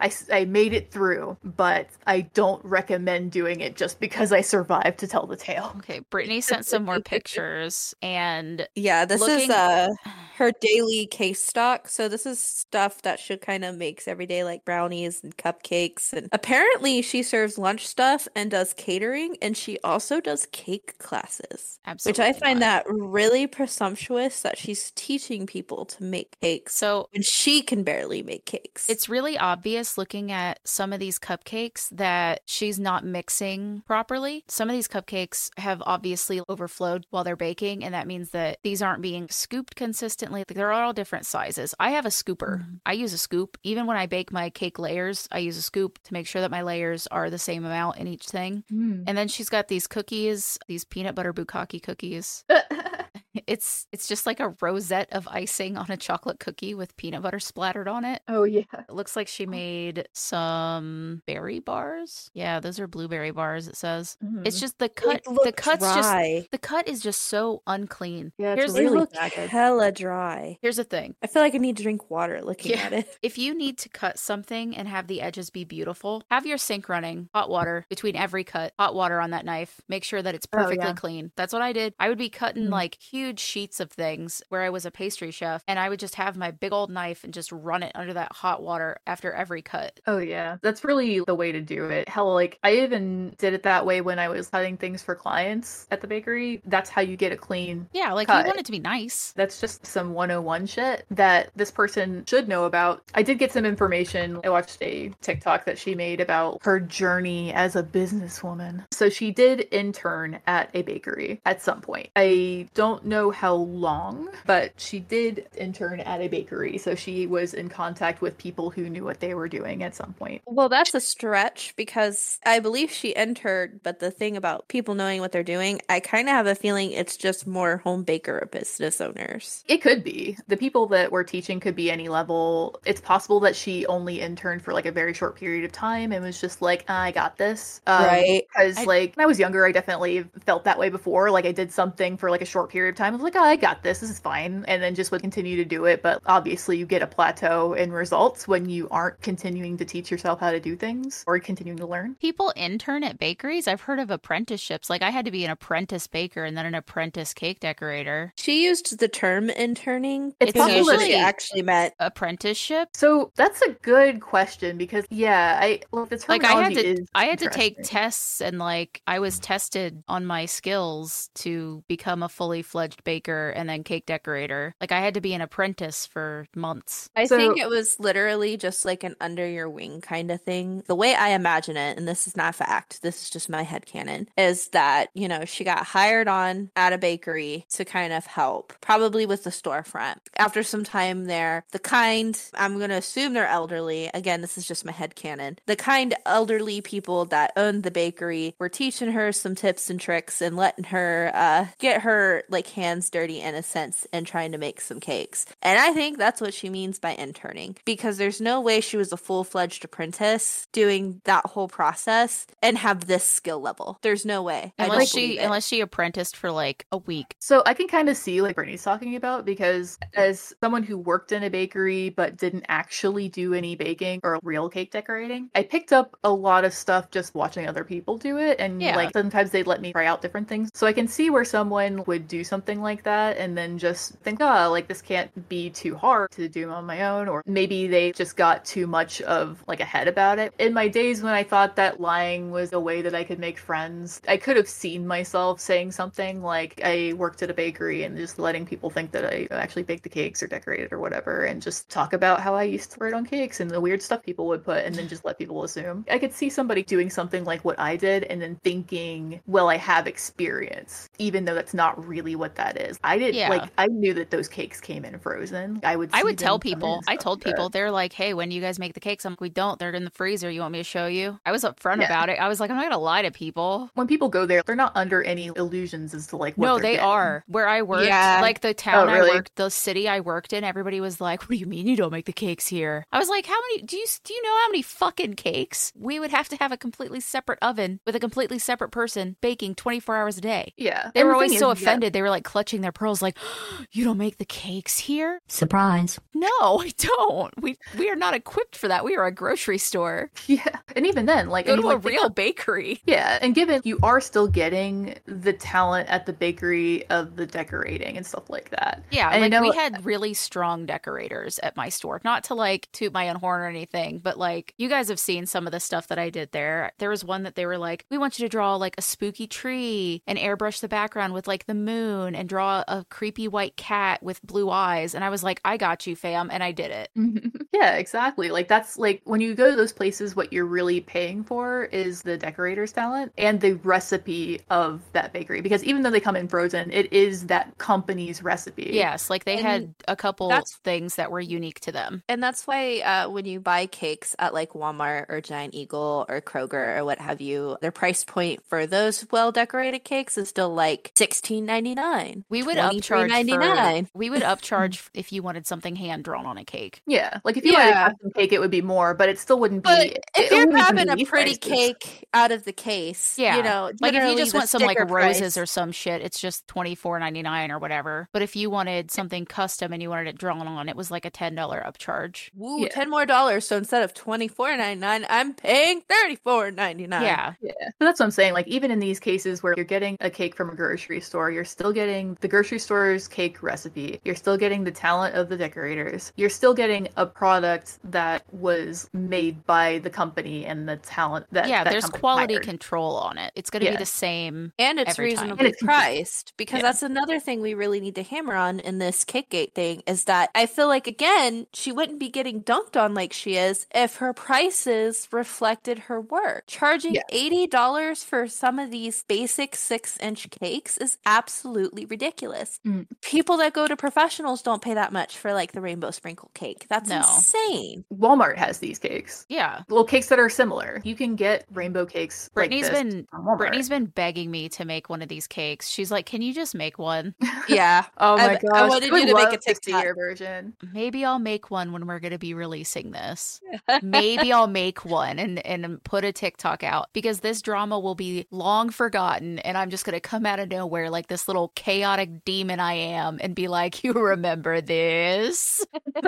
[0.00, 4.40] I, s- I made it through, but I don't recommend doing it just because I
[4.40, 5.72] survived to tell the tale.
[5.78, 9.88] Okay, Britany sent some more pictures, and Yeah, this Looking- is uh
[10.36, 11.88] her daily case stock.
[11.88, 16.12] So this is stuff that she kind of makes every day, like brownies and cupcakes.
[16.12, 21.78] And apparently, she serves lunch stuff and does catering, and she also does cake classes.
[21.86, 22.20] absolutely.
[22.24, 22.84] Which I find not.
[22.84, 27.08] that really presumptuous that she's teaching people to make cakes so.
[27.12, 28.88] when she can barely make cakes.
[28.90, 34.44] It's really obvious looking at some of these cupcakes that she's not mixing properly.
[34.48, 38.82] Some of these cupcakes have obviously overflowed while they're baking, and that means that these
[38.82, 40.44] aren't being scooped consistently.
[40.48, 41.74] They're all different sizes.
[41.78, 42.60] I have a scooper.
[42.60, 42.80] Mhm.
[42.86, 43.58] I use a scoop.
[43.62, 46.50] Even when I bake my cake layers, I use a scoop to make sure that
[46.50, 48.64] my layers are the same amount in each thing.
[48.70, 52.44] And then she's got these cookies, these peanut butter bukkake cookies.
[53.48, 57.40] It's it's just like a rosette of icing on a chocolate cookie with peanut butter
[57.40, 58.22] splattered on it.
[58.28, 58.62] oh yeah.
[58.72, 60.06] It looks like she made
[60.48, 62.30] some berry bars.
[62.32, 63.66] Yeah, those are blueberry bars.
[63.68, 64.60] It says it's Mhm.
[64.60, 65.24] just the cut.
[65.24, 68.32] The look cut's just the cut is just so unclean.
[68.38, 69.50] Yeah, it's here's really look jagged.
[69.50, 70.58] hella dry.
[70.62, 71.16] here's the thing.
[71.22, 72.82] I feel like I need to drink water looking Yeah.
[72.86, 73.18] at it.
[73.22, 76.88] If you need to cut something and have the edges be beautiful, have your sink
[76.88, 79.80] running, hot water between every cut, hot water on that knife.
[79.88, 80.92] Make sure that it's Oh, perfectly yeah.
[80.94, 81.32] clean.
[81.36, 81.94] That's what I did.
[81.98, 82.70] I would be cutting Mhm.
[82.70, 86.16] like huge sheets of things where I was a pastry chef, and I would just
[86.16, 89.62] have my big old knife and just run it under that hot water after every
[89.62, 90.00] cut.
[90.06, 92.08] Oh yeah, that's really the way to do it.
[92.08, 95.86] Hell, like I even did it that way when I was cutting things for clients
[95.90, 96.60] at the bakery.
[96.66, 97.88] That's how you get it clean.
[97.92, 98.44] Yeah, like Cut.
[98.44, 99.32] you want it to be nice.
[99.36, 103.02] That's just some 101 shit that this person should know about.
[103.14, 104.40] I did get some information.
[104.44, 108.84] I watched a TikTok that she made about her journey as a businesswoman.
[108.90, 112.10] So she did intern at a bakery at some point.
[112.16, 116.78] I don't know how long, but she did intern at a bakery.
[116.78, 120.12] So she was in contact with people who knew what they were doing at some
[120.14, 120.42] point.
[120.46, 125.20] Well, that's a stretch because I believe she entered, but the thing about people knowing
[125.20, 129.00] what they're doing, I kind of have a feeling it's just more home baker business
[129.00, 129.64] owners.
[129.68, 130.36] It could be.
[130.48, 132.80] The people that we're teaching could be any level.
[132.84, 136.24] It's possible that she only interned for like a very short period of time and
[136.24, 137.80] was just like, I got this.
[137.86, 138.44] Um, Right.
[138.48, 141.30] Because, like, when I was younger, I definitely felt that way before.
[141.30, 143.12] Like, I did something for like a short period of time.
[143.12, 144.00] I was like, oh, I got this.
[144.00, 144.64] This is fine.
[144.68, 146.02] And then just would continue to do it.
[146.02, 150.40] But obviously, you get a plateau in results when you aren't continuing to teach yourself
[150.40, 152.14] how to do things or continuing to learn.
[152.16, 153.68] People intern at bakeries.
[153.68, 154.90] I've heard of apprenticeships.
[154.90, 158.32] Like I had to be an apprentice baker and then an apprentice cake decorator.
[158.36, 160.34] She used the term interning.
[160.40, 161.94] It's Who possible knows that what she she- actually meant.
[161.98, 162.88] Apprenticeship?
[162.94, 167.26] So that's a good question because, yeah, I well, the Like I had to I
[167.26, 172.28] had to take tests and like I was tested on my skills to become a
[172.28, 174.74] fully fledged baker and then cake decorator.
[174.80, 177.08] Like I had to be an apprentice for months.
[177.16, 180.82] I So- think it was literally just like an under your wing kind of thing.
[180.86, 183.74] The way I imagine it, and this is not fact, this is just my head
[183.74, 188.24] headcanon, is that, you know, she got hired on at a bakery to kind of
[188.26, 190.18] help, probably with the storefront.
[190.38, 194.10] After some time there, the kind, I'm going to assume they're elderly.
[194.14, 195.58] Again, this is just my head headcanon.
[195.66, 200.40] The kind elderly people that owned the bakery were teaching her some tips and tricks
[200.40, 204.58] and letting her uh, get her like hands dirty in a sense and trying to
[204.58, 205.46] make some cakes.
[205.62, 209.12] And I think that's what she means by interning because there's no way she was
[209.12, 213.98] a full fledged apprentice doing that whole process and have this skill level.
[214.02, 214.72] There's no way.
[214.78, 215.42] Unless she it.
[215.44, 217.34] unless she apprenticed for like a week.
[217.40, 221.32] So I can kind of see like Britany's talking about because as someone who worked
[221.32, 225.92] in a bakery but didn't actually do any baking or real cake decorating, I picked
[225.92, 228.96] up a lot of stuff just watching other people do it and Yeah.
[228.96, 230.70] like sometimes they'd let me try out different things.
[230.74, 234.40] So I can see where someone would do something like that and then just think,
[234.40, 238.10] oh, like this can't be too hard to do on my own or maybe they
[238.10, 240.52] just got too much of like a head about it.
[240.58, 243.58] In my days when I thought that lying was a way that I could make
[243.58, 248.16] friends, I could have seen myself saying something like I worked at a bakery and
[248.16, 251.62] just letting people think that I actually baked the cakes or decorated or whatever and
[251.62, 254.48] just talk about how I used to write on cakes and the weird stuff people
[254.48, 256.04] would put and then just let people assume.
[256.10, 259.76] I could see somebody doing something like what I did and then thinking, well, I
[259.76, 262.98] have experience, even though that's not really what what that is.
[263.02, 263.48] I didn't Yeah.
[263.48, 263.70] like.
[263.78, 265.80] I knew that those cakes came in frozen.
[265.82, 266.10] I would.
[266.12, 267.02] I would tell them come in people.
[267.08, 269.32] I told like people they're like, "Hey, when do you guys make the cakes?" I'm
[269.32, 269.78] like, "We don't.
[269.78, 270.50] They're in the freezer.
[270.50, 272.06] You want me to show you?" I was upfront Yeah.
[272.06, 272.38] about it.
[272.38, 274.92] I was like, "I'm not gonna lie to people." when people go there, they're not
[274.94, 277.00] under any illusions as to like what no, they're getting.
[277.00, 277.44] are.
[277.46, 278.38] Where I worked, Yeah.
[278.42, 279.30] like the oh, town really?
[279.30, 281.96] I worked, the city I worked in, everybody was like, "What do you mean you
[281.96, 283.82] don't make the cakes here?" I was like, "How many?
[283.82, 286.76] Do you do you know how many fucking cakes we would have to have a
[286.76, 291.20] completely separate oven with a completely separate person baking 24 hours a day?" Yeah, They
[291.20, 292.12] And were always so is, yeah, offended.
[292.12, 293.36] They were like clutching their pearls, like,
[293.92, 296.18] "You don't make the cakes here?" Surprise.
[296.34, 297.52] No, I don't.
[297.62, 299.04] We we are not equipped for that.
[299.04, 300.30] We are a grocery store.
[300.46, 303.00] Yeah, and even then, like, Go I mean, to a like, think real of- bakery.
[303.06, 308.16] Yeah, and given you are still getting the talent at the bakery of the decorating
[308.16, 309.02] and stuff like that.
[309.10, 312.20] Yeah, And like know- we had really strong decorators at my store.
[312.24, 315.46] Not to like toot my own horn or anything, but like you guys have seen
[315.46, 316.92] some of the stuff that I did there.
[316.98, 319.46] There was one that they were like, "We want you to draw like a spooky
[319.46, 321.93] tree and airbrush the background with like the moon
[322.34, 326.06] and draw a creepy white cat with blue eyes." And I was like, "I got
[326.06, 327.10] you, fam," and I did it.
[327.72, 328.50] yeah, exactly.
[328.50, 332.22] Like that's like when you go to those places, what you're really paying for is
[332.22, 335.60] the decorator's talent and the recipe of that bakery.
[335.60, 338.90] Because even though they come in frozen, it is that company's recipe.
[338.92, 340.50] Yes, like they And had a couple
[340.84, 342.22] things that were unique to them.
[342.28, 346.40] And that's why uh, when you buy cakes at like Walmart or Giant Eagle or
[346.40, 350.72] Kroger or what have you, their price point for those well decorated cakes is still
[350.74, 352.44] like sixteen ninety nine.
[352.48, 354.06] We would upcharge $23.99.
[354.06, 357.02] for, we would upcharge if you wanted something hand drawn on a cake.
[357.06, 357.38] Yeah.
[357.44, 359.82] Like if you wanted a custom cake, it would be more, but it still wouldn't
[359.84, 359.88] be.
[359.88, 361.58] But it- if you're wouldn't grabbing a pretty prices.
[361.58, 363.56] cake out of the case, Yeah.
[363.56, 366.22] you know, Like if you just want some like sticker roses price- or some shit,
[366.22, 368.28] it's just twenty four ninety nine or whatever.
[368.32, 371.24] But if you wanted something custom and you wanted it drawn on, it was like
[371.24, 372.50] a ten dollar upcharge.
[372.54, 372.88] Woo, Yeah.
[372.88, 373.66] ten more dollars.
[373.66, 377.22] So instead of twenty four ninety nine, I'm paying thirty four ninety nine.
[377.22, 377.72] Yeah, Yeah.
[377.80, 378.54] So that's what I'm saying.
[378.54, 381.64] Like, even in these cases where you're getting a cake from a grocery store, you're
[381.74, 384.20] still getting the grocery store's cake recipe.
[384.24, 386.32] You're still getting the talent of the decorators.
[386.36, 391.68] You're still getting a product that was made by the company and the talent that.
[391.68, 391.82] yeah.
[391.82, 392.64] that There's quality hired.
[392.64, 393.50] control on it.
[393.56, 393.96] It's going to Yeah.
[393.96, 394.72] be the same.
[394.78, 395.42] And it's every time.
[395.48, 396.82] reasonably And it's priced because Yeah.
[396.82, 400.24] that's another thing we really need to hammer on in this cake gate thing is
[400.24, 404.16] that I feel like again she wouldn't be getting dunked on like she is if
[404.16, 406.62] her prices reflected her work.
[406.68, 407.22] Charging Yeah.
[407.30, 412.80] eighty dollars for some of these basic six inch cakes is absolutely ridiculous.
[412.86, 413.06] Mm.
[413.22, 416.86] People that go to professionals don't pay that much for like the rainbow sprinkle cake.
[416.88, 417.18] That's No.
[417.18, 418.04] insane.
[418.12, 419.46] Walmart has these cakes.
[419.48, 419.82] Yeah.
[419.88, 421.00] Well, cakes that are similar.
[421.04, 422.50] You can get rainbow cakes.
[422.54, 425.88] like Britany's this been from Britany's been begging me to make one of these cakes.
[425.88, 427.34] She's like, "Can you just make one?
[427.68, 428.04] Yeah.
[428.18, 428.88] Oh I- my I gosh!
[428.90, 430.16] wanted would you to make a love see TikTok.
[430.16, 430.74] version.
[430.92, 433.60] Maybe I'll make one when we're going to be releasing this.
[434.02, 438.46] Maybe I'll make one and and put a TikTok out because this drama will be
[438.50, 442.44] long forgotten and I'm just going to come out of nowhere like this little chaotic
[442.44, 445.84] demon I am and be like, "You remember this?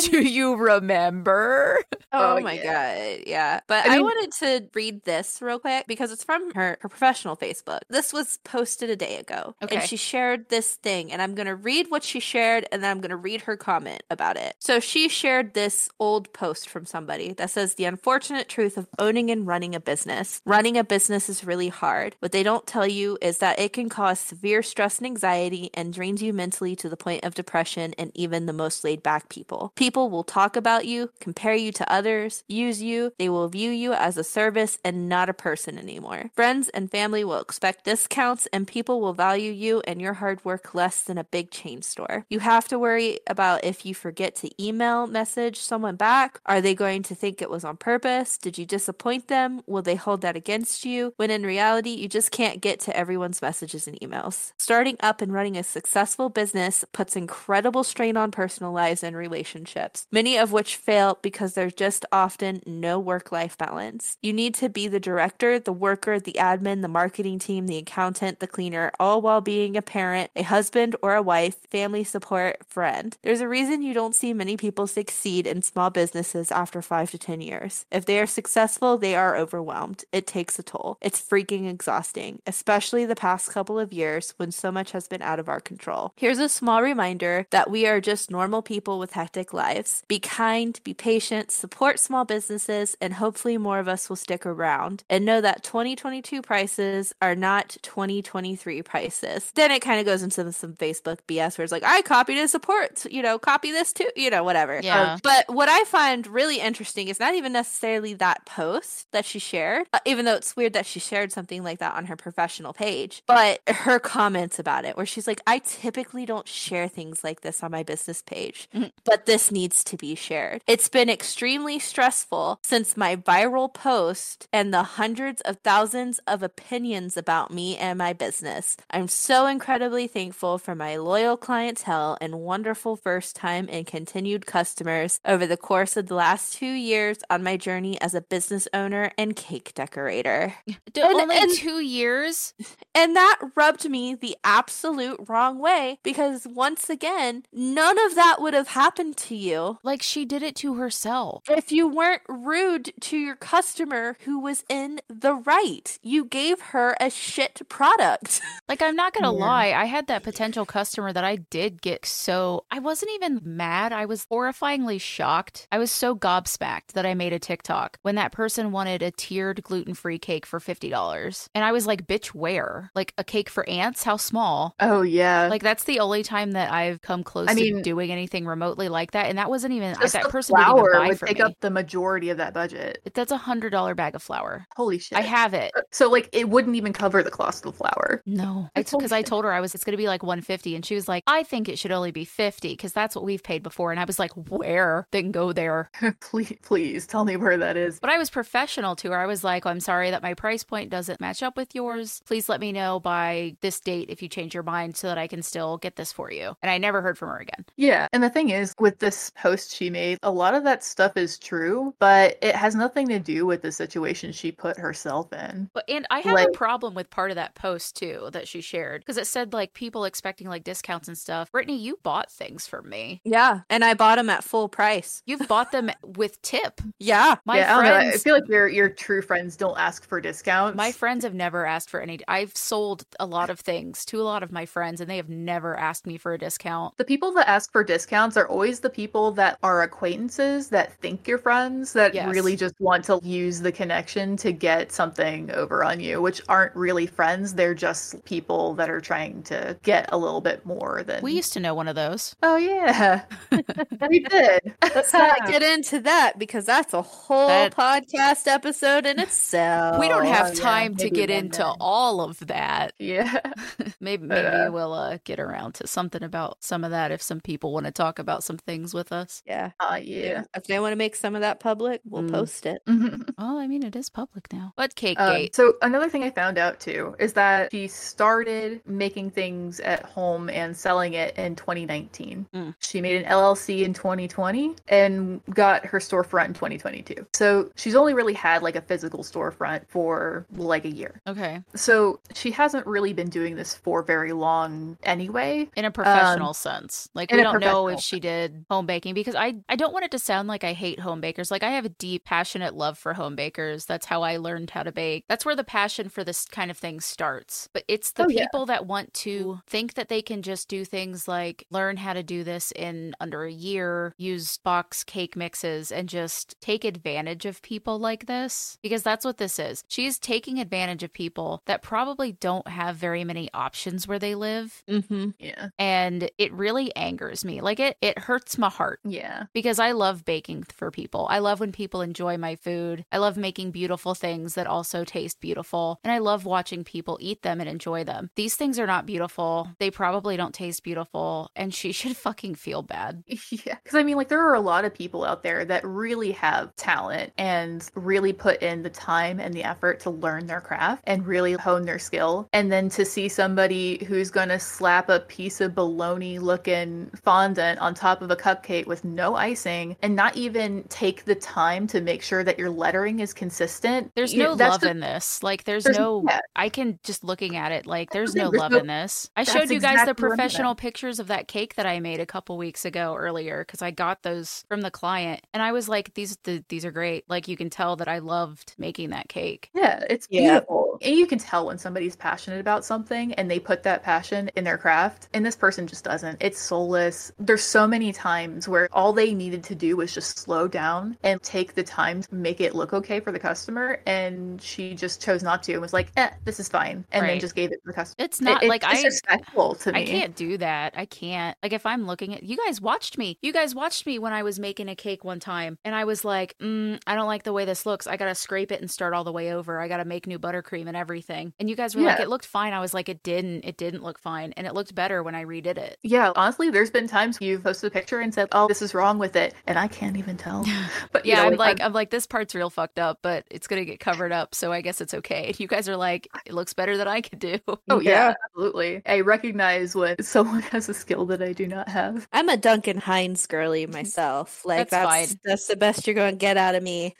[0.00, 1.78] Do you remember?"
[2.12, 3.14] Oh, Oh, my yeah.
[3.14, 3.60] god, yeah.
[3.68, 7.36] But I I, wanted to read this real quick because it's from her, her professional
[7.36, 7.80] Facebook.
[7.88, 9.54] This was posted a day ago.
[9.62, 9.76] Okay.
[9.76, 13.00] And she shared this thing, and I'm gonna read what she shared and then I'm
[13.00, 14.56] gonna read her comment about it.
[14.58, 19.30] So she shared this old post from somebody that says the unfortunate truth of owning
[19.30, 20.42] and running a business.
[20.44, 22.16] Running a business is really hard.
[22.18, 25.92] What they don't tell you is that it can cause severe stress and anxiety and
[25.92, 29.70] drains you mentally to the point of depression and even the most laid back people.
[29.76, 33.92] People will talk about you, compare you to others, use you, they will view you
[33.92, 36.30] as a service and not a person anymore.
[36.34, 40.74] Friends and family will expect discounts and people will value you and your hard work
[40.74, 42.24] less than a big chain store.
[42.30, 46.40] You have to worry about if you forget to email message someone back.
[46.46, 48.38] Are they going to think it was on purpose?
[48.38, 49.60] Did you disappoint them?
[49.66, 51.12] Will they hold that against you?
[51.18, 54.29] When in reality, you just can't get to everyone's messages and emails.
[54.58, 60.06] Starting up and running a successful business puts incredible strain on personal lives and relationships,
[60.10, 64.16] many of which fail because there's just often no work life balance.
[64.22, 68.40] You need to be the director, the worker, the admin, the marketing team, the accountant,
[68.40, 73.16] the cleaner, all while being a parent, a husband or a wife, family support, friend.
[73.22, 77.18] There's a reason you don't see many people succeed in small businesses after five to
[77.18, 77.86] 10 years.
[77.90, 80.04] If they are successful, they are overwhelmed.
[80.12, 80.98] It takes a toll.
[81.00, 85.38] It's freaking exhausting, especially the past couple of years when so much has been out
[85.38, 86.12] of our control.
[86.16, 90.02] Here's a small reminder that we are just normal people with hectic lives.
[90.08, 95.04] Be kind, be patient, support small businesses, and hopefully more of us will stick around.
[95.08, 99.52] And know that 2022 prices are not 2023 prices.
[99.54, 102.48] Then it kind of goes into some Facebook BS where it's like, I copied a
[102.48, 104.80] support, you know, copy this too, you know, whatever.
[104.82, 105.18] Yeah.
[105.22, 109.86] But what I find really interesting is not even necessarily that post that she shared,
[109.92, 113.22] uh, even though it's weird that she shared something like that on her professional page,
[113.26, 117.62] but her comments about it, where she's like, I typically don't share things like this
[117.62, 118.90] on my business page, Mhm.
[119.04, 120.62] but this needs to be shared.
[120.66, 127.16] It's been extremely stressful since my viral post and the hundreds of thousands of opinions
[127.16, 128.76] about me and my business.
[128.90, 135.20] I'm so incredibly thankful for my loyal clientele and wonderful first time and continued customers
[135.24, 139.12] over the course of the last two years on my journey as a business owner
[139.18, 140.54] and cake decorator.
[140.66, 142.54] And- only and- two years?
[142.92, 148.54] And that rubbed me the absolute wrong way because once again, none of that would
[148.54, 151.42] have happened to you Like she did it to herself.
[151.50, 155.98] if you weren't rude to your customer who was in the right.
[156.02, 158.40] You gave her a shit product.
[158.68, 159.44] Like I'm not gonna Yeah.
[159.46, 163.92] lie, I had that potential customer that I did get so I wasn't even mad.
[163.92, 165.66] I was horrifyingly shocked.
[165.72, 169.64] I was so gobsmacked that I made a TikTok when that person wanted a tiered
[169.64, 171.48] gluten-free cake for fifty dollars.
[171.52, 172.92] And I was like, bitch, where?
[172.94, 174.04] Like a cake for ants?
[174.04, 174.74] How small?
[174.80, 175.48] Oh yeah.
[175.48, 179.12] Like that's the only time that I've come close I to doing anything remotely like
[179.12, 179.26] that.
[179.26, 181.42] And that wasn't even that person didn't even buy would take me.
[181.42, 183.00] up the majority of that budget.
[183.14, 184.66] That's a hundred dollar bag of flour.
[184.76, 185.18] Holy shit.
[185.18, 185.72] I have it.
[185.76, 188.22] Uh, so like it wouldn't even cover the cost of the flour.
[188.26, 190.84] No, That's because I told her I was it's going to be like 150 and
[190.84, 193.62] she was like, "I think it should only be 50 because that's what we've paid
[193.62, 195.06] before." And I was like, "Where?
[195.10, 197.98] Then go there." please, please tell me where that is.
[198.00, 199.18] But I was professional to her.
[199.18, 202.22] I was like, "I'm sorry that my price point doesn't match up with yours.
[202.26, 205.26] Please let me know by this date if you change your mind so that I
[205.26, 207.64] can still get this for you." And I never heard from her again.
[207.76, 211.16] Yeah, and the thing is, with this post she made, a lot of that stuff
[211.16, 215.70] is true, but it has nothing to do with the situation she put herself in.
[215.72, 219.02] But and I have a problem with part of that post too that she shared
[219.02, 221.50] because it said like people expecting like discounts and stuff.
[221.52, 223.20] Britany, you bought things from me.
[223.24, 223.60] yeah.
[223.70, 225.22] And I bought them at full price.
[225.26, 226.80] You've bought them with tip.
[226.98, 227.36] Yeah.
[227.44, 228.08] My yeah, I.
[228.08, 230.76] I feel like your your true friends don't ask for discounts.
[230.76, 232.18] My friends have never asked for any.
[232.28, 235.28] I've sold a lot of things to a lot of my friends, and they have
[235.28, 236.96] never asked me for a discount.
[236.96, 241.26] the people that ask for discounts are always the people that are acquaintances that think
[241.28, 242.28] you're friends that Yes.
[242.28, 246.74] really just want to use the connection to get something over on you, which aren't
[246.76, 247.54] really friends.
[247.54, 251.52] They're just people that are trying to get a little bit more than We used
[251.54, 252.34] to know one of those.
[252.42, 253.22] Oh yeah.
[254.08, 254.74] we did.
[254.82, 259.98] Let's not get into that because that's a whole That- podcast episode in itself.
[260.00, 261.72] we don't have Oh, yeah, time to get into day.
[261.80, 262.92] all of that.
[262.98, 263.40] Yeah.
[264.00, 264.70] maybe maybe Uh.
[264.70, 267.92] we'll uh, get around to something about some of that if some people want to
[267.92, 269.42] talk about some things with us.
[269.46, 269.70] Yeah.
[269.80, 270.44] Uh, yeah.
[270.54, 272.30] If they want to make some of that public, we'll Mm.
[272.32, 272.82] post it.
[273.38, 274.74] Well, I mean, it is public now.
[274.76, 275.56] But Cake Um, Gate.
[275.56, 280.50] so another thing I found out too is that she started making things at home
[280.50, 282.46] and selling it in 2019.
[282.54, 282.74] Mm.
[282.80, 287.26] She made an LLC in 2020 and got her storefront in 2022.
[287.32, 291.22] So she's only really had like a physical storefront for like a year.
[291.26, 291.62] okay.
[291.74, 295.68] So she hasn't really been doing this for very long anyway.
[295.76, 297.08] In a professional sense.
[297.14, 300.04] Like Um, we don't know if she did home baking because I I don't want
[300.04, 301.50] it to sound like I hate home bakers.
[301.50, 303.84] Like I have a deep passionate love for home bakers.
[303.86, 305.24] That's how I learned how to bake.
[305.28, 307.68] That's where the passion for this kind of thing starts.
[307.72, 308.44] But it's the Oh, yeah.
[308.44, 312.22] people that want to think that they can just do things like learn how to
[312.22, 317.62] do this in under a year, use box cake mixes and just take advantage of
[317.62, 319.82] people like this because that's what this is.
[319.88, 324.82] She's taking advantage of people that probably don't have very many options where they live
[324.88, 325.30] Mm-hmm.
[325.38, 325.68] Yeah.
[325.78, 327.60] and it really angers me.
[327.60, 329.44] Like it it hurts my heart Yeah.
[329.52, 331.26] because I love baking for people.
[331.30, 333.04] I love when people enjoy my food.
[333.12, 336.00] I love making beautiful things that also taste beautiful.
[336.02, 338.30] And I love watching people eat them and enjoy them.
[338.34, 339.68] These things are not beautiful.
[339.78, 341.50] They probably don't taste beautiful.
[341.54, 343.22] And she should fucking feel bad.
[343.66, 343.76] Yeah.
[343.82, 346.74] Because I mean, like, there are a lot of people out there that really have
[346.76, 351.26] talent and really put in the time and the effort to learn their craft and
[351.26, 352.48] really hone their skill.
[352.52, 357.78] And then to see somebody who's going to slap a piece of bologna looking fondant
[357.80, 362.00] on top of a cupcake with no icing and not even take the time to
[362.00, 364.10] make sure that your lettering is consistent.
[364.14, 365.42] There's you- no love just- in this.
[365.42, 366.40] Like there's, there's- no yeah.
[366.56, 369.30] I can just looking at it like there's no there's love no- in this.
[369.36, 372.20] I showed you guys the exactly what professional pictures of that cake that I made
[372.20, 375.88] a couple weeks ago earlier cuz I got those from the client and I was
[375.88, 377.24] like these the, these are great.
[377.28, 379.70] Like you can tell that I loved making that cake.
[379.74, 380.40] Yeah, it's Yeah.
[380.60, 380.89] beautiful.
[381.00, 384.64] And you can tell when somebody's passionate about something and they put that passion in
[384.64, 386.38] their craft, and this person just doesn't.
[386.40, 387.32] It's soulless.
[387.38, 391.42] There's so many times where all they needed to do was just slow down and
[391.42, 395.42] take the time to make it look okay for the customer, and she just chose
[395.42, 397.86] not to and was like, "Eh, this is fine," and then just gave it to
[397.86, 398.16] the customer.
[398.18, 400.00] It's not It- like it's I disrespectful to me.
[400.02, 400.94] I can't do that.
[400.96, 401.56] I can't.
[401.62, 403.38] Like if I'm looking at you guys watched me.
[403.42, 406.24] You guys watched me when I was making a cake one time and I was
[406.24, 408.06] like, mm, I don't like the way this looks.
[408.06, 409.80] I got to scrape it and start all the way over.
[409.80, 411.54] I got to make new buttercream and everything.
[411.60, 412.72] And you guys were like it looked fine.
[412.72, 413.64] I was like it didn't.
[413.64, 415.98] It didn't look fine and it looked better when I redid it.
[416.02, 419.18] Yeah, honestly, there's been times you've posted a picture and said, "Oh, this is wrong
[419.18, 420.66] with it," and I can't even tell.
[421.12, 423.80] But Yeah, know, I'm like I'm like this part's real fucked up, but it's going
[423.80, 425.46] to get covered up, so I guess it's okay.
[425.48, 427.58] And you guys are like it looks better than I could do.
[427.88, 428.34] oh yeah, Yeah.
[428.46, 429.02] absolutely.
[429.06, 432.28] I recognize when someone has a skill that I do not have.
[432.32, 434.64] I'm a Duncan Hines girly myself.
[434.64, 435.40] Like That's that's fine.
[435.44, 437.14] that's, the best you're going to get out of me.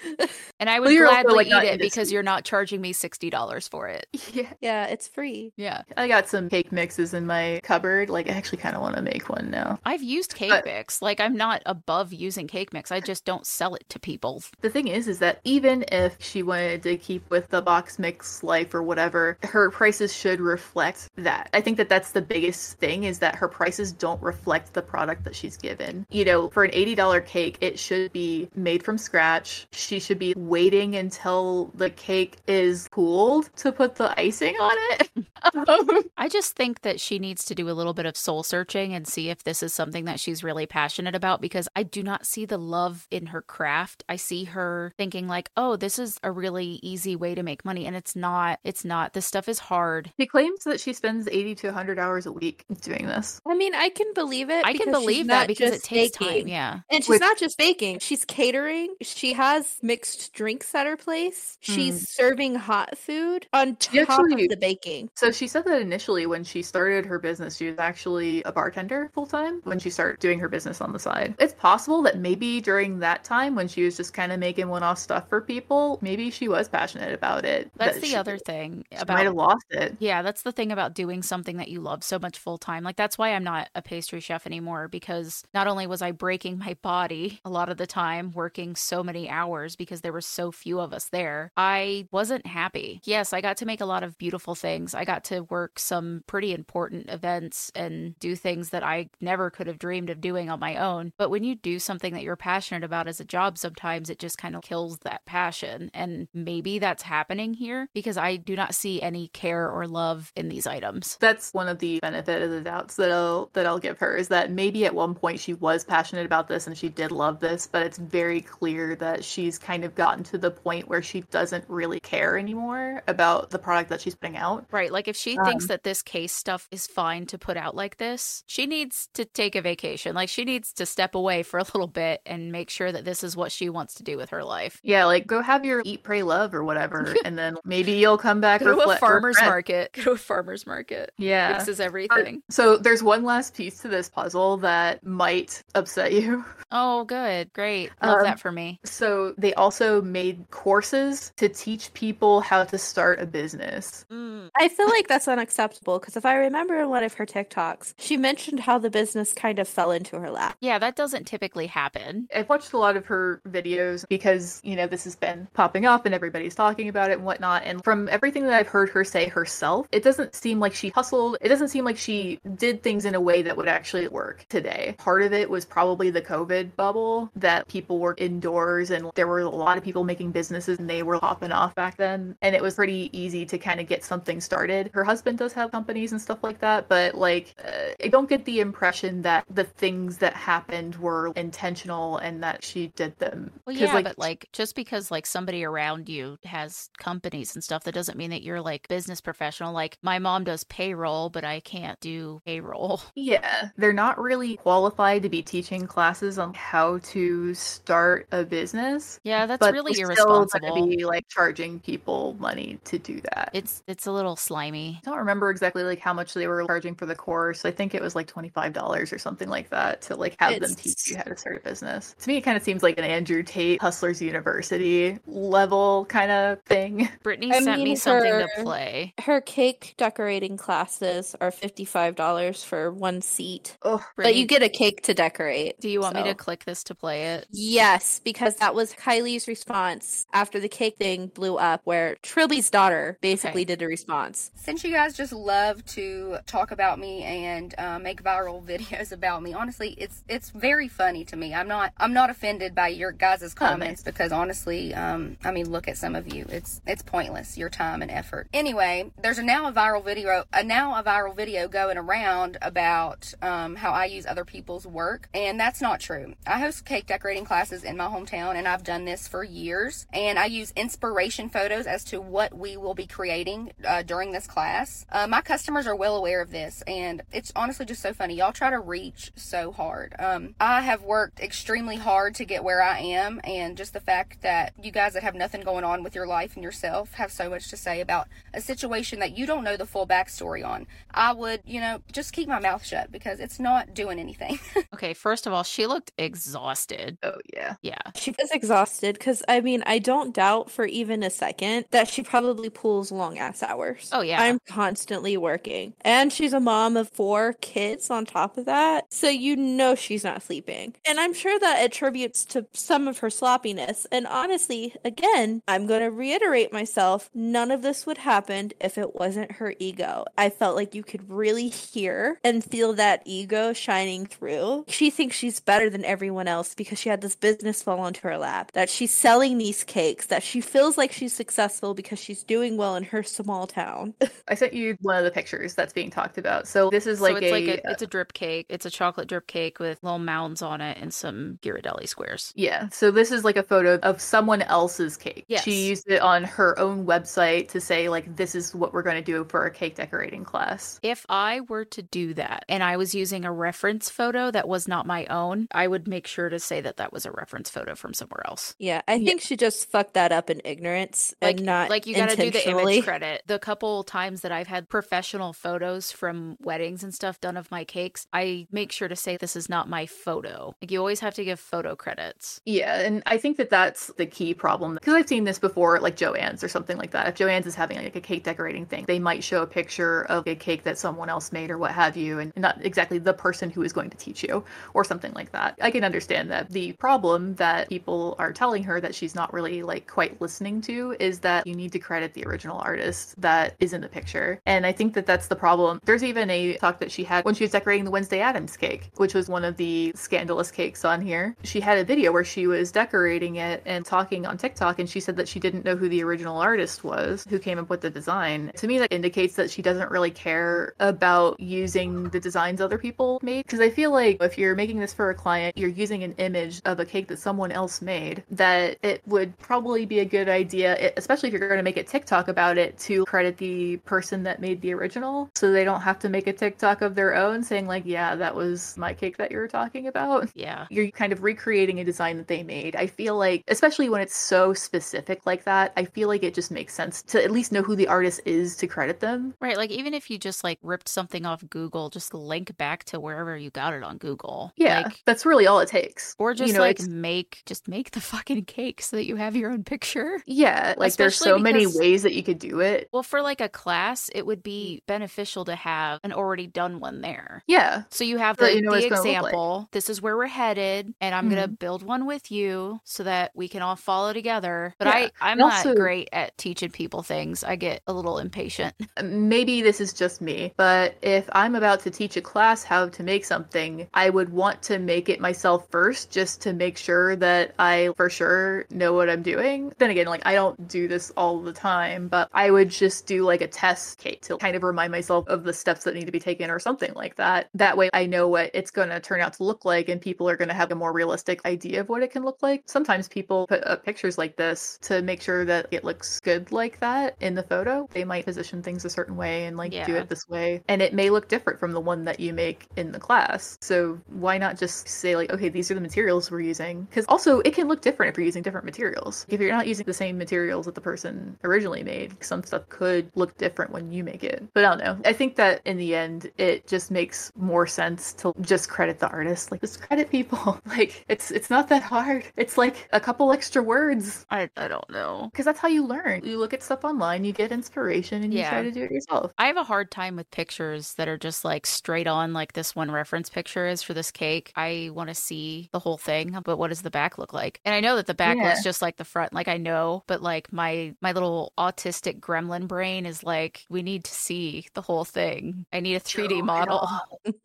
[0.59, 2.93] And I Well, would you're also, gladly like, eat it because you're not charging me
[2.93, 4.07] $60 for it.
[4.33, 5.53] Yeah, yeah, it's free.
[5.57, 5.83] Yeah.
[5.97, 8.09] I got some cake mixes in my cupboard.
[8.11, 9.81] Like, I actually kind of want to make one now.
[9.85, 11.03] I've used cake But- mix.
[11.03, 12.93] Like I'm not above using cake mix.
[12.93, 14.43] I just don't sell it to people.
[14.61, 18.43] The thing is, is that even if she wanted to keep with the box mix
[18.45, 21.51] life or whatever, her prices should reflect that.
[21.53, 25.25] I think that that's the biggest thing is that her prices don't reflect the product
[25.25, 26.07] that she's given.
[26.11, 29.67] You know, for an $80 cake, it should be made from scratch.
[29.73, 35.11] She should be waiting until the cake is cooled to put the icing on it.
[35.71, 38.95] Um, I just think that she needs to do a little bit of soul searching
[38.95, 42.27] and see if this is something that she's really passionate about because I do not
[42.27, 44.05] see the love in her craft.
[44.09, 47.87] I see her thinking like, "Oh, this is a really easy way to make money."
[47.87, 48.59] And it's not.
[48.65, 49.13] It's not.
[49.13, 50.13] This stuff is hard.
[50.19, 53.41] She claims that she spends 80 to 100 hours a week doing this.
[53.47, 54.65] I mean, I can believe it.
[54.65, 56.45] I can believe that because it takes baking.
[56.45, 56.49] time.
[56.49, 56.81] Yeah.
[56.91, 57.99] And she's Which- not just baking.
[58.01, 58.95] She's catering.
[59.03, 61.59] She has mixed drinks at her place.
[61.65, 61.73] Hmm.
[61.75, 65.11] She's serving hot food on top She actually- of the baking.
[65.17, 69.11] So she said that initially when she started her business, she was actually a bartender
[69.15, 71.35] full time when she started doing her business on the side.
[71.39, 74.83] It's possible that maybe during that time when she was just kind of making one
[74.83, 77.71] off stuff for people, maybe she was passionate about it.
[77.77, 79.97] That's that the she- other thing about might have lost it.
[79.99, 82.83] Yeah, that's the thing about doing something that you love so much full time.
[82.85, 86.59] Like, that's why I'm not a pastry chef anymore because not only was I breaking
[86.59, 90.51] my body a lot of the time, working so many hours because there were so
[90.53, 93.01] few of us there, I wasn't happy.
[93.05, 94.95] Yes, I got to make a lot of beautiful things.
[94.95, 99.67] I got to work some pretty important events and do things that I never could
[99.67, 101.13] have dreamed of doing on my own.
[101.19, 104.39] But when you do something that you're passionate about as a job, sometimes it just
[104.39, 105.91] kind of kills that passion.
[105.95, 110.49] And maybe that's happening here because I do not see any care or love in
[110.49, 111.17] these items.
[111.21, 114.29] That's one of the benefit of the doubts that I'll that I'll give her is
[114.29, 117.67] that maybe at one point she was passionate about this and she did love this,
[117.67, 121.65] but it's very clear that she's kind of gotten to the point where she doesn't
[121.69, 124.67] really care anymore about the product that she's putting out.
[124.71, 124.93] Right.
[124.93, 128.43] Like if she thinks that this case stuff is fine to put out like this,
[128.47, 130.15] she needs to take a vacation.
[130.15, 133.23] Like she needs to step away for a little bit and make sure that this
[133.23, 134.81] is what she wants to do with her life.
[134.83, 138.41] Yeah, like go have your eat, pray, love or whatever, and then maybe you'll come
[138.41, 138.61] back.
[138.63, 139.51] Go to a farmer's regret.
[139.51, 139.93] market.
[139.93, 141.13] Go to a farmer's market.
[141.19, 141.59] Yeah.
[141.59, 142.43] Fixes Uh, everything.
[142.49, 146.45] So there's one last piece to this puzzle that might upset you.
[146.73, 147.53] Oh, good.
[147.53, 147.91] Great.
[148.01, 148.79] Love Um, that for me.
[148.85, 154.05] So they also made courses to teach people how to start a business.
[154.09, 154.51] Mm.
[154.57, 158.17] I feel like that's unacceptable because if I remember in one of her TikToks, she
[158.17, 160.57] mentioned how the business kind of fell into her lap.
[160.61, 162.29] Yeah, that doesn't typically happen.
[162.35, 166.07] I've watched a lot of her videos because, you know, this has been popping up
[166.07, 167.63] and everybody's talking about it and whatnot.
[167.65, 171.37] And from everything that I've heard her say herself, it doesn't seem like she hustled.
[171.41, 174.95] It doesn't seem like she did things in a way that would actually work today.
[174.99, 179.41] Part of it was probably the COVID bubble that people were indoors and there were
[179.41, 182.37] a lot of people making businesses and they were popping off back then.
[182.43, 184.90] And it was pretty easy to kind of get something started.
[184.93, 188.45] Her husband does have companies and stuff like that, but like, uh, I don't get
[188.45, 193.51] the impression that the things that happened were intentional and that she did them.
[193.67, 197.95] Well, yeah, but like just because like somebody around you has companies and stuff, that
[197.95, 199.73] doesn't mean that you're like business professional.
[199.73, 203.01] Like my mom does payroll, but I can't do payroll.
[203.21, 209.21] Yeah, they're not really qualified to be teaching classes on how to start a business.
[209.25, 210.87] Yeah, that's really they're still irresponsible.
[210.87, 213.51] be like charging people money to do that.
[213.53, 215.01] It's it's a little slimy me.
[215.07, 217.65] I don't remember exactly like how much they were charging for the course.
[217.65, 220.61] I think it was like twenty five dollars or something like that to like have
[220.61, 222.15] them teach you how to start a business.
[222.21, 226.63] To me, it kind of seems like an Andrew Tate Hustlers University level kind of
[226.63, 227.09] thing.
[227.25, 229.15] Britany I sent me mean, something to play.
[229.25, 233.77] Her cake decorating classes are $55 for one seat.
[233.83, 235.81] Oh, But you get a cake to decorate.
[235.81, 237.47] do you want me to click this to play it?
[237.51, 243.19] Yes, because that was Kylie's response after the cake thing blew up, where Trilby's daughter
[243.21, 243.65] basically Okay.
[243.77, 244.51] did a response.
[244.63, 249.43] Since you guys just love to talk about me and uh, make viral videos about
[249.43, 251.55] me, honestly, it's it's very funny to me.
[251.55, 255.89] I'm not I'm not offended by your guys' comments because honestly, um, I mean, look
[255.89, 256.45] at some of you.
[256.51, 258.49] It's it's pointless your time and effort.
[258.53, 263.33] Anyway, there's a now a viral video a now a viral video going around about
[263.41, 266.35] um, how I use other people's work, and that's not true.
[266.47, 270.07] I host cake decorating classes in my hometown, and I've done this for years.
[270.13, 274.50] And I use inspiration photos as to what we will be creating uh, during this
[274.51, 275.07] class.
[275.11, 278.35] Uh, my customers are well aware of this, and it's honestly just so funny.
[278.35, 280.15] Y'all try to reach so hard.
[280.19, 284.43] Um, I have worked extremely hard to get where I am, and just the fact
[284.43, 287.49] that you guys that have nothing going on with your life and yourself have so
[287.49, 290.87] much to say about a situation that you don't know the full backstory on.
[291.13, 294.59] I would, you know, just keep my mouth shut because it's not doing anything.
[294.93, 297.17] Okay, first of all, she looked exhausted.
[297.23, 297.77] oh yeah.
[297.81, 297.97] Yeah.
[298.17, 302.23] She was exhausted because, I mean, I don't doubt for even a second that she
[302.23, 304.11] probably pulls long ass hours.
[304.13, 304.40] Oh, yeah.
[304.41, 305.93] I'm constantly working.
[306.01, 309.13] And she's a mom of four kids on top of that.
[309.13, 310.95] So you know she's not sleeping.
[311.07, 314.07] And I'm sure that attributes to some of her sloppiness.
[314.11, 319.15] And honestly, again, I'm going to reiterate myself none of this would happen if it
[319.15, 320.25] wasn't her ego.
[320.39, 324.87] I felt like you could really hear and feel that ego shining through.
[324.89, 328.39] She thinks she's better than everyone else because she had this business fall onto her
[328.39, 332.79] lap, that she's selling these cakes, that she feels like she's successful because she's doing
[332.79, 334.15] well in her small town.
[334.49, 336.67] I sent you one of the pictures that's being talked about.
[336.69, 338.67] So this is like so it's a, like a uh it's a drip cake.
[338.69, 342.53] It's a chocolate drip cake with little mounds on it and some Ghirardelli squares.
[342.57, 345.45] Yeah, so this is like a photo of someone else's cake.
[345.49, 345.63] Yes.
[345.65, 349.17] She used it on her own website to say, like, this is what we're going
[349.17, 350.99] to do for a cake decorating class.
[351.03, 354.87] If I were to do that and I was using a reference photo that was
[354.89, 357.95] not my own, I would make sure to say that that was a reference photo
[357.95, 358.75] from somewhere else.
[358.79, 359.31] Yeah, I Yeah.
[359.31, 362.37] think she just fucked that up in ignorance Like, and not like you got to
[362.37, 363.43] do the image credit.
[363.47, 367.85] The couple times that I've had professional photos from weddings and stuff done of my
[367.85, 370.75] cakes, I make sure to say this is not my photo.
[370.83, 372.61] Like you always have to give photo credits.
[372.67, 376.17] Yeah, and I think that that's the key problem because I've seen this before, like
[376.17, 377.29] Joann's or something like that.
[377.29, 380.47] If Joann's is having like a cake decorating thing, they might show a picture of
[380.47, 383.71] a cake that someone else made or what have you, and not exactly the person
[383.71, 384.65] who is going to teach you
[384.95, 385.79] or something like that.
[385.81, 386.71] I can understand that.
[386.71, 391.17] The problem that people are telling her that she's not really like quite listening to
[391.19, 394.61] is that you need to credit the original artist that is in the picture.
[394.67, 396.01] And I think that that's the problem.
[396.05, 399.11] There's even a talk that she had when she was decorating the Wednesday Addams cake,
[399.17, 401.57] which was one of the scandalous cakes on here.
[401.65, 405.21] She had a video where she was decorating it and talking on TikTok, and she
[405.21, 408.11] said that she didn't know who the original artist was who came up with the
[408.11, 408.73] design.
[408.77, 413.39] To me, that indicates that she doesn't really care about using the designs other people
[413.43, 413.65] made.
[413.65, 416.81] Because I feel like if you're making this for a client, you're using an image
[416.85, 421.13] of a cake that someone else made, that it would probably be a good idea,
[421.17, 424.61] especially if you're going to make a TikTok about it, to credit the person that
[424.61, 427.87] made the original so they don't have to make a TikTok of their own saying,
[427.87, 430.87] like, yeah, that was my cake that you were talking about Yeah.
[430.91, 432.97] you're kind of recreating a design that they made.
[432.97, 436.71] I feel like, especially when it's so specific like that, I feel like it just
[436.71, 439.55] makes sense to at least know who the artist is to credit them.
[439.61, 439.77] Right.
[439.77, 443.57] Like even if you just like ripped something off Google, just link back to wherever
[443.57, 444.73] you got it on Google.
[444.77, 446.35] Yeah, Like, that's really all it takes.
[446.39, 449.37] or just you know, like it's- make just make the fucking cake so that you
[449.37, 450.41] have your own picture.
[450.47, 453.09] Yeah, like there's Especially so many ways that you could do it.
[453.13, 453.90] Well, for like a class,
[454.35, 457.65] it would be beneficial to have an already done one there.
[457.67, 459.61] Yeah, So you have So the, you know the it's like.
[459.61, 459.89] example.
[459.93, 461.77] This is where we're headed, and I'm gonna Mhm.
[461.79, 464.95] build one with you so that we can all follow together.
[464.99, 467.63] But Yeah, I, I'm and not great at teaching people things.
[467.65, 468.95] I get a little impatient.
[469.23, 473.23] maybe this is just me, but if I'm about to teach a class how to
[473.23, 477.75] make something, I would want to make it myself first just to make sure that
[477.79, 479.93] I for sure know what I'm doing.
[479.99, 483.45] Then again, like I don't do this all the time, but I would just do
[483.45, 486.33] like a test cake to kind of remind myself of the steps that need to
[486.33, 487.71] be taken or something like that.
[487.73, 490.51] That way I know what it's going to turn out to look like and people
[490.51, 492.83] are going to have a more realistic idea of what it can look like.
[492.85, 497.01] Sometimes people put up pictures like this to make sure that it looks good like
[497.01, 498.07] that in the photo.
[498.13, 500.83] They might position things a certain way and like do it this way.
[500.89, 503.79] And it may look different from the one that you make in the class.
[503.81, 507.05] So why not just say like, okay, these are the materials we're using?
[507.05, 509.47] Because also it can look different if you're using different materials.
[509.49, 513.31] If you're not using the same materials that the person originally made, some stuff could
[513.35, 514.65] look different when you make it.
[514.75, 515.21] But I don't know.
[515.25, 519.29] I think that in the end, it just makes more sense to just credit the
[519.29, 519.71] artist.
[519.71, 520.81] Like just credit people.
[520.87, 522.45] like it's it's not that hard.
[522.57, 524.45] It's like a couple extra words.
[524.51, 525.49] I, I don't know.
[525.53, 526.45] Because that's how you learn.
[526.45, 528.69] You look at stuff online, you get inspiration, and you Yeah.
[528.69, 529.53] try to do it yourself.
[529.59, 532.97] I have a hard time with pictures that are just like straight on, like this
[532.97, 534.73] one reference picture is for this cake.
[534.75, 537.81] I want to see the whole thing, but what does the back look like?
[537.85, 538.63] And I know that the back Yeah.
[538.63, 542.89] looks just like the front, like I know, but like my my little autistic gremlin
[542.89, 543.50] brain is like,
[543.89, 545.87] we need to see the whole thing.
[545.93, 547.09] I need a 3D Oh, model.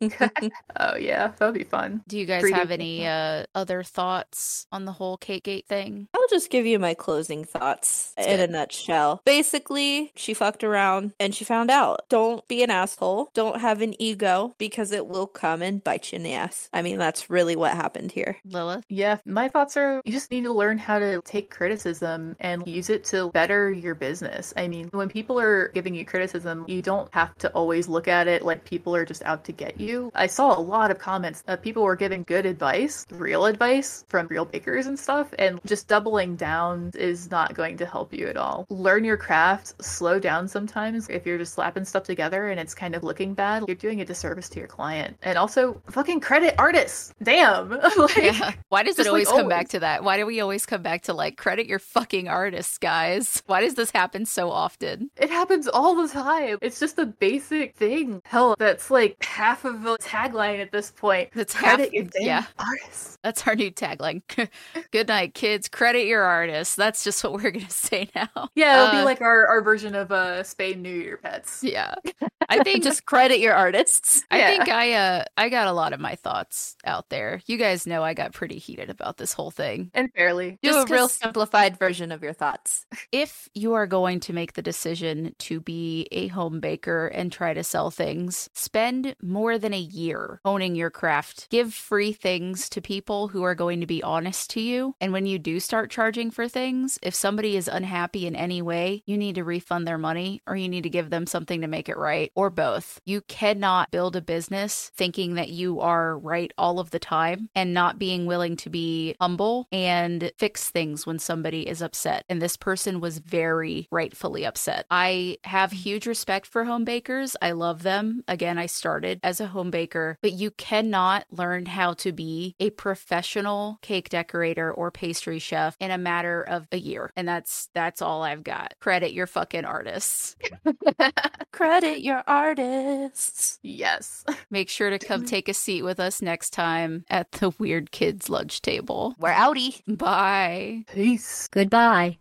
[0.78, 2.02] Oh yeah, that would be fun.
[2.06, 6.08] Do you guys 3D have any uh, other thoughts on the whole Kate gate thing?
[6.14, 9.22] I'll just give you my closing thoughts That's in a nutshell.
[9.24, 12.04] Basically, she fucked around and she found out.
[12.08, 13.30] Don't be an asshole.
[13.34, 16.68] Don't have an ego because it will come and bite you in the ass.
[16.72, 18.36] I mean, that's really what happened here.
[18.48, 18.82] Lilithe?
[18.88, 22.90] Yeah, my thoughts are you just need to learn how to take criticism and use
[22.90, 24.52] it to better your business.
[24.56, 28.26] I mean, when people are giving you criticism, you don't have to always look at
[28.26, 30.10] it like people are just out to get you.
[30.14, 34.26] I saw a lot of comments that people were giving good advice, real advice from
[34.28, 38.38] real bakers and stuff, and just doubling down is not going to help you at
[38.38, 38.64] all.
[38.70, 41.10] Learn your craft, slow down sometimes.
[41.10, 44.04] If you're just slapping stuff together and it's kind of looking bad, you're doing a
[44.06, 45.14] disservice to your client.
[45.20, 47.12] And also, fucking credit artists.
[47.22, 47.68] Damn.
[47.98, 48.52] like, Yeah.
[48.70, 50.04] Why does it just like always come back to that?
[50.04, 53.42] Why do we always come back to like credit your fucking artists, guys?
[53.44, 55.10] Why does this happen so often?
[55.18, 56.58] It happens all the time.
[56.62, 58.20] It's just a basic thing.
[58.24, 61.30] Hell, that's like half of the tagline at this point.
[61.34, 61.78] That's half.
[61.92, 63.18] Your damn Yeah, artists.
[63.22, 64.22] that's our new tagline.
[64.92, 65.68] Good night, kids.
[65.68, 66.74] Credit your artists.
[66.76, 68.28] That's just what we're gonna say now.
[68.54, 71.62] Yeah, it'll Uh, be like our, our version of uh Spain New Year pets.
[71.62, 71.94] Yeah,
[72.48, 74.22] I think Just credit your artists.
[74.30, 74.50] I Yeah.
[74.50, 77.40] think I uh I got a lot of my thoughts out there.
[77.46, 79.90] You guys know I got pretty heated about this whole thing.
[79.94, 80.58] And fairly.
[80.62, 82.84] Do Just a real 'cause- simplified version of your thoughts.
[83.12, 87.64] if you are going to make the decision be a home baker and try to
[87.64, 91.48] sell things, spend more than a year honing your craft.
[91.50, 94.94] Give free things to people who are going to be honest to you.
[95.00, 99.02] And when you do start charging for things, if somebody is unhappy in any way,
[99.06, 101.88] you need to refund their money or you need to give them something to make
[101.88, 103.00] it right, or both.
[103.04, 107.74] You cannot build a business thinking that you are right all of the time and
[107.74, 112.24] not being willing to be humble and fix things when somebody is upset.
[112.28, 114.86] And this person was very rightfully upset.
[114.90, 117.36] I have huge respect for home bakers.
[117.40, 118.22] I love them.
[118.28, 122.70] Again, I started as a home baker, but you cannot learn how to be a
[122.70, 127.10] professional cake decorator or pastry chef in a matter of a year.
[127.16, 128.74] And that's that's all I've got.
[128.80, 130.36] Credit your fucking artists.
[131.52, 133.58] Credit your artists.
[133.62, 134.24] Yes.
[134.50, 138.28] Make sure to come take a seat with us next time at the Weird Kids
[138.28, 139.14] lunch table.
[139.18, 139.80] We're outie.
[139.86, 140.84] Bye.
[140.92, 141.48] Peace.
[141.50, 142.14] Goodbye.